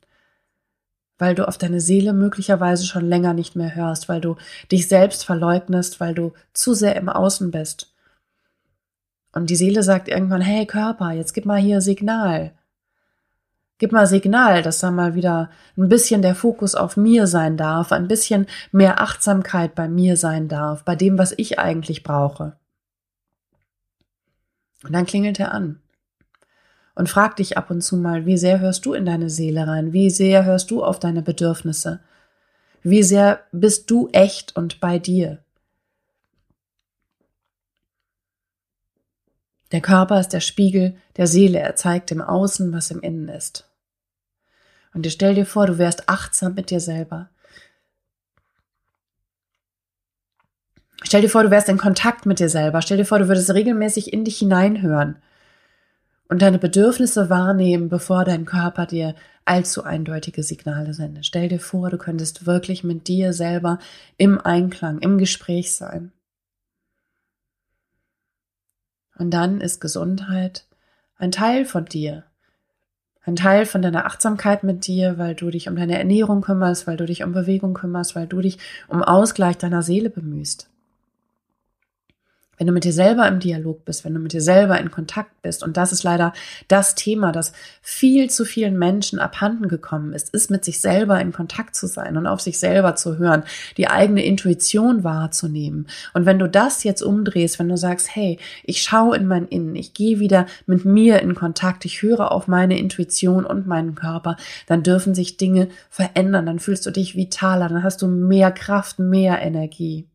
Weil 1.18 1.34
du 1.34 1.48
auf 1.48 1.58
deine 1.58 1.80
Seele 1.80 2.12
möglicherweise 2.12 2.86
schon 2.86 3.06
länger 3.06 3.34
nicht 3.34 3.56
mehr 3.56 3.74
hörst, 3.74 4.10
weil 4.10 4.20
du 4.20 4.36
dich 4.70 4.90
selbst 4.90 5.24
verleugnest, 5.24 6.02
weil 6.02 6.14
du 6.14 6.34
zu 6.52 6.74
sehr 6.74 6.98
im 6.98 7.08
Außen 7.08 7.52
bist 7.52 7.91
und 9.34 9.50
die 9.50 9.56
Seele 9.56 9.84
sagt 9.84 10.08
irgendwann, 10.08 10.42
hey 10.42 10.66
Körper, 10.66 11.12
jetzt 11.12 11.34
gib 11.34 11.46
mal 11.46 11.60
hier 11.60 11.82
Signal. 11.82 12.54
Gib 13.78 13.92
mal 13.92 14.06
Signal, 14.06 14.62
dass 14.62 14.80
da 14.80 14.92
mal 14.92 15.16
wieder 15.16 15.50
ein 15.76 15.90
bisschen 15.90 16.22
der 16.22 16.36
Fokus 16.36 16.76
auf 16.76 16.98
mir 16.98 17.26
sein 17.26 17.58
darf, 17.58 17.92
ein 17.92 18.08
bisschen 18.08 18.46
mehr 18.72 19.02
Achtsamkeit 19.02 19.74
bei 19.74 19.88
mir 19.88 20.18
sein 20.18 20.48
darf, 20.48 20.84
bei 20.84 20.96
dem, 20.96 21.18
was 21.18 21.34
ich 21.38 21.58
eigentlich 21.58 22.04
brauche. 22.04 22.58
Und 24.84 24.94
dann 24.94 25.06
klingelt 25.06 25.40
er 25.40 25.52
an 25.52 25.82
und 26.96 27.10
fragt 27.10 27.40
dich 27.40 27.58
ab 27.58 27.72
und 27.72 27.82
zu 27.82 27.98
mal, 27.98 28.26
wie 28.26 28.38
sehr 28.38 28.60
hörst 28.60 28.86
du 28.86 28.94
in 28.94 29.06
deine 29.06 29.30
Seele 29.30 29.66
rein? 29.68 29.94
Wie 29.94 30.10
sehr 30.10 30.46
hörst 30.46 30.70
du 30.72 30.84
auf 30.84 31.00
deine 31.00 31.22
Bedürfnisse? 31.22 32.02
Wie 32.84 33.04
sehr 33.04 33.42
bist 33.52 33.90
du 33.90 34.10
echt 34.12 34.56
und 34.56 34.80
bei 34.80 35.00
dir? 35.00 35.40
Der 39.72 39.82
Körper 39.82 40.20
ist 40.20 40.30
der 40.30 40.40
Spiegel 40.40 40.96
der 41.18 41.28
Seele, 41.28 41.60
er 41.60 41.76
zeigt 41.76 42.12
im 42.12 42.22
Außen, 42.22 42.74
was 42.74 42.92
im 42.92 43.00
Innen 43.02 43.30
ist. 43.30 43.70
Und 44.94 45.06
dir 45.06 45.10
stell 45.10 45.36
dir 45.36 45.46
vor, 45.46 45.68
du 45.68 45.78
wärst 45.78 46.10
achtsam 46.10 46.56
mit 46.56 46.70
dir 46.70 46.80
selber. 46.80 47.30
Stell 51.04 51.22
dir 51.22 51.30
vor, 51.30 51.44
du 51.44 51.52
wärst 51.52 51.70
in 51.70 51.78
Kontakt 51.78 52.26
mit 52.26 52.40
dir 52.40 52.50
selber. 52.50 52.82
Stell 52.82 52.98
dir 52.98 53.06
vor, 53.06 53.20
du 53.20 53.28
würdest 53.28 53.54
regelmäßig 53.54 54.14
in 54.14 54.24
dich 54.26 54.38
hineinhören 54.38 55.18
und 56.28 56.42
deine 56.42 56.60
Bedürfnisse 56.60 57.30
wahrnehmen, 57.30 57.90
bevor 57.90 58.24
dein 58.24 58.46
Körper 58.46 58.86
dir 58.86 59.16
allzu 59.44 59.84
eindeutige 59.84 60.44
Signale 60.44 60.94
sendet. 60.94 61.26
Stell 61.26 61.50
dir 61.50 61.60
vor, 61.60 61.90
du 61.90 61.98
könntest 61.98 62.46
wirklich 62.46 62.84
mit 62.84 63.08
dir 63.08 63.34
selber 63.34 63.80
im 64.18 64.40
Einklang, 64.40 65.00
im 65.00 65.18
Gespräch 65.18 65.76
sein. 65.76 66.12
Und 69.22 69.30
dann 69.30 69.62
ist 69.62 69.80
Gesundheit 69.80 70.66
ein 71.20 71.32
Teil 71.32 71.66
von 71.66 71.86
dir. 71.86 72.24
Ein 73.24 73.36
Teil 73.36 73.68
von 73.68 73.84
deiner 73.84 74.08
Achtsamkeit 74.08 74.64
mit 74.64 74.88
dir, 74.88 75.20
weil 75.20 75.36
du 75.36 75.52
dich 75.52 75.70
um 75.70 75.76
deine 75.76 76.00
Ernährung 76.00 76.42
kümmerst, 76.42 76.88
weil 76.88 76.98
du 76.98 77.06
dich 77.06 77.24
um 77.24 77.32
Bewegung 77.32 77.76
kümmerst, 77.76 78.16
weil 78.16 78.26
du 78.26 78.42
dich 78.42 78.58
um 78.88 79.04
Ausgleich 79.04 79.60
deiner 79.60 79.84
Seele 79.84 80.10
bemühst 80.10 80.71
wenn 82.62 82.68
du 82.68 82.74
mit 82.74 82.84
dir 82.84 82.94
selber 82.94 83.28
im 83.28 83.40
Dialog 83.40 83.86
bist, 83.86 84.06
wenn 84.06 84.14
du 84.14 84.20
mit 84.20 84.34
dir 84.34 84.42
selber 84.42 84.80
in 84.80 84.92
Kontakt 84.92 85.42
bist. 85.42 85.64
Und 85.64 85.78
das 85.78 85.92
ist 85.92 86.04
leider 86.04 86.32
das 86.68 86.94
Thema, 86.94 87.32
das 87.32 87.54
viel 87.82 88.30
zu 88.30 88.46
vielen 88.46 88.78
Menschen 88.78 89.18
abhanden 89.18 89.68
gekommen 89.68 90.14
ist, 90.14 90.30
ist 90.30 90.52
mit 90.52 90.64
sich 90.64 90.80
selber 90.80 91.20
in 91.20 91.32
Kontakt 91.32 91.76
zu 91.76 91.88
sein 91.88 92.18
und 92.18 92.28
auf 92.28 92.40
sich 92.40 92.60
selber 92.60 92.94
zu 92.94 93.18
hören, 93.18 93.42
die 93.78 93.88
eigene 93.88 94.24
Intuition 94.24 95.04
wahrzunehmen. 95.04 95.88
Und 96.14 96.28
wenn 96.28 96.38
du 96.38 96.48
das 96.48 96.84
jetzt 96.84 97.02
umdrehst, 97.02 97.58
wenn 97.58 97.68
du 97.68 97.78
sagst, 97.78 98.16
hey, 98.16 98.38
ich 98.64 98.84
schaue 98.84 99.18
in 99.18 99.26
mein 99.26 99.48
Innen, 99.48 99.76
ich 99.76 99.96
gehe 99.96 100.20
wieder 100.20 100.46
mit 100.68 100.86
mir 100.86 101.20
in 101.24 101.34
Kontakt, 101.34 101.84
ich 101.86 102.04
höre 102.04 102.32
auf 102.32 102.48
meine 102.48 102.78
Intuition 102.78 103.44
und 103.44 103.66
meinen 103.66 103.96
Körper, 103.96 104.38
dann 104.68 104.84
dürfen 104.84 105.16
sich 105.16 105.36
Dinge 105.36 105.70
verändern, 105.90 106.46
dann 106.46 106.60
fühlst 106.60 106.86
du 106.86 106.92
dich 106.92 107.16
vitaler, 107.16 107.70
dann 107.70 107.82
hast 107.82 108.04
du 108.04 108.08
mehr 108.08 108.52
Kraft, 108.52 109.00
mehr 109.00 109.42
Energie. 109.42 110.06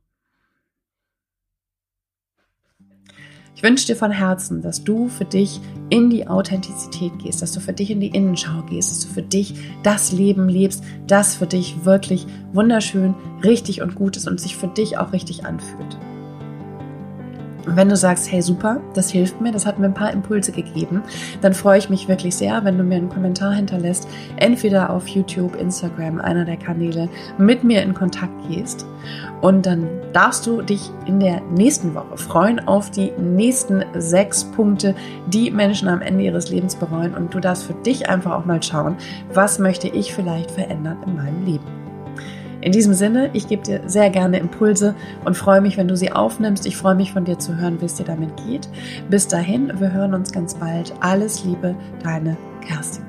Ich 3.57 3.63
wünsche 3.63 3.87
dir 3.87 3.97
von 3.97 4.11
Herzen, 4.11 4.61
dass 4.61 4.85
du 4.85 5.09
für 5.09 5.25
dich 5.25 5.61
in 5.89 6.11
die 6.11 6.29
Authentizität 6.29 7.19
gehst, 7.19 7.41
dass 7.41 7.53
du 7.53 7.61
für 7.61 7.73
dich 7.73 7.91
in 7.91 8.01
die 8.01 8.09
Innenschau 8.09 8.63
gehst, 8.69 8.91
dass 8.91 9.01
du 9.01 9.15
für 9.15 9.23
dich 9.23 9.55
das 9.83 10.13
Leben 10.13 10.51
lebst, 10.51 10.85
das 11.07 11.37
für 11.37 11.47
dich 11.47 11.87
wirklich 11.87 12.27
wunderschön, 12.53 13.15
richtig 13.43 13.81
und 13.81 13.95
gut 13.95 14.19
ist 14.19 14.29
und 14.29 14.39
sich 14.39 14.57
für 14.57 14.69
dich 14.69 14.99
auch 14.99 15.15
richtig 15.15 15.47
anfühlt. 15.47 15.97
Wenn 17.69 17.89
du 17.89 17.97
sagst, 17.97 18.31
hey 18.31 18.41
super, 18.43 18.81
das 18.95 19.11
hilft 19.11 19.41
mir, 19.41 19.51
das 19.51 19.67
hat 19.67 19.81
mir 19.81 19.87
ein 19.87 19.95
paar 19.95 20.13
Impulse 20.13 20.53
gegeben, 20.53 21.03
dann 21.41 21.53
freue 21.53 21.79
ich 21.79 21.91
mich 21.91 22.07
wirklich 22.07 22.37
sehr, 22.37 22.65
wenn 22.65 22.79
du 22.79 22.85
mir 22.85 22.97
einen 22.97 23.09
Kommentar 23.09 23.55
hinterlässt, 23.55 24.09
entweder 24.37 24.91
auf 24.91 25.09
YouTube, 25.09 25.57
Instagram, 25.57 26.21
einer 26.21 26.45
der 26.45 26.57
Kanäle, 26.57 27.09
mit 27.39 27.65
mir 27.65 27.83
in 27.83 27.93
Kontakt 27.93 28.49
gehst. 28.49 28.87
Und 29.41 29.67
dann 29.67 29.89
darfst 30.13 30.47
du 30.47 30.63
dich 30.63 30.91
in 31.07 31.19
der 31.19 31.41
nächsten 31.43 31.95
Woche 31.95 32.17
freuen 32.17 32.61
auf 32.67 32.91
die 32.91 33.11
nächsten 33.19 33.85
sechs 33.95 34.45
Punkte, 34.45 34.95
die 35.27 35.51
Menschen 35.51 35.89
am 35.89 36.03
Ende 36.03 36.25
ihres 36.25 36.51
Lebens 36.51 36.77
bereuen. 36.77 37.15
Und 37.15 37.35
du 37.35 37.41
darfst 37.41 37.65
für 37.65 37.75
dich 37.75 38.09
einfach 38.09 38.33
auch 38.33 38.45
mal 38.45 38.63
schauen, 38.63 38.97
was 39.33 39.59
möchte 39.59 39.89
ich 39.89 40.15
vielleicht 40.15 40.53
verändern 40.53 40.99
in 41.05 41.17
meinem 41.17 41.45
Leben. 41.45 41.86
In 42.61 42.73
diesem 42.73 42.95
Sinne, 42.95 43.31
ich 43.33 43.49
gebe 43.49 43.63
dir 43.63 43.83
sehr 43.87 44.11
gerne 44.11 44.39
Impulse 44.39 44.95
und 45.25 45.37
freue 45.37 45.61
mich, 45.61 45.77
wenn 45.77 45.89
du 45.89 45.97
sie 45.97 46.13
aufnimmst. 46.13 46.67
Ich 46.67 46.77
freue 46.77 46.95
mich 46.95 47.13
von 47.13 47.25
dir 47.25 47.39
zu 47.39 47.57
hören, 47.57 47.81
wie 47.81 47.87
es 47.87 47.95
dir 47.95 48.05
damit 48.05 48.37
geht. 48.47 48.69
Bis 49.09 49.29
dahin, 49.29 49.73
wir 49.79 49.93
hören 49.93 50.15
uns 50.15 50.33
ganz 50.33 50.55
bald. 50.55 50.93
Alles 51.01 51.45
Liebe, 51.45 51.75
deine 52.03 52.37
Kerstin. 52.67 53.06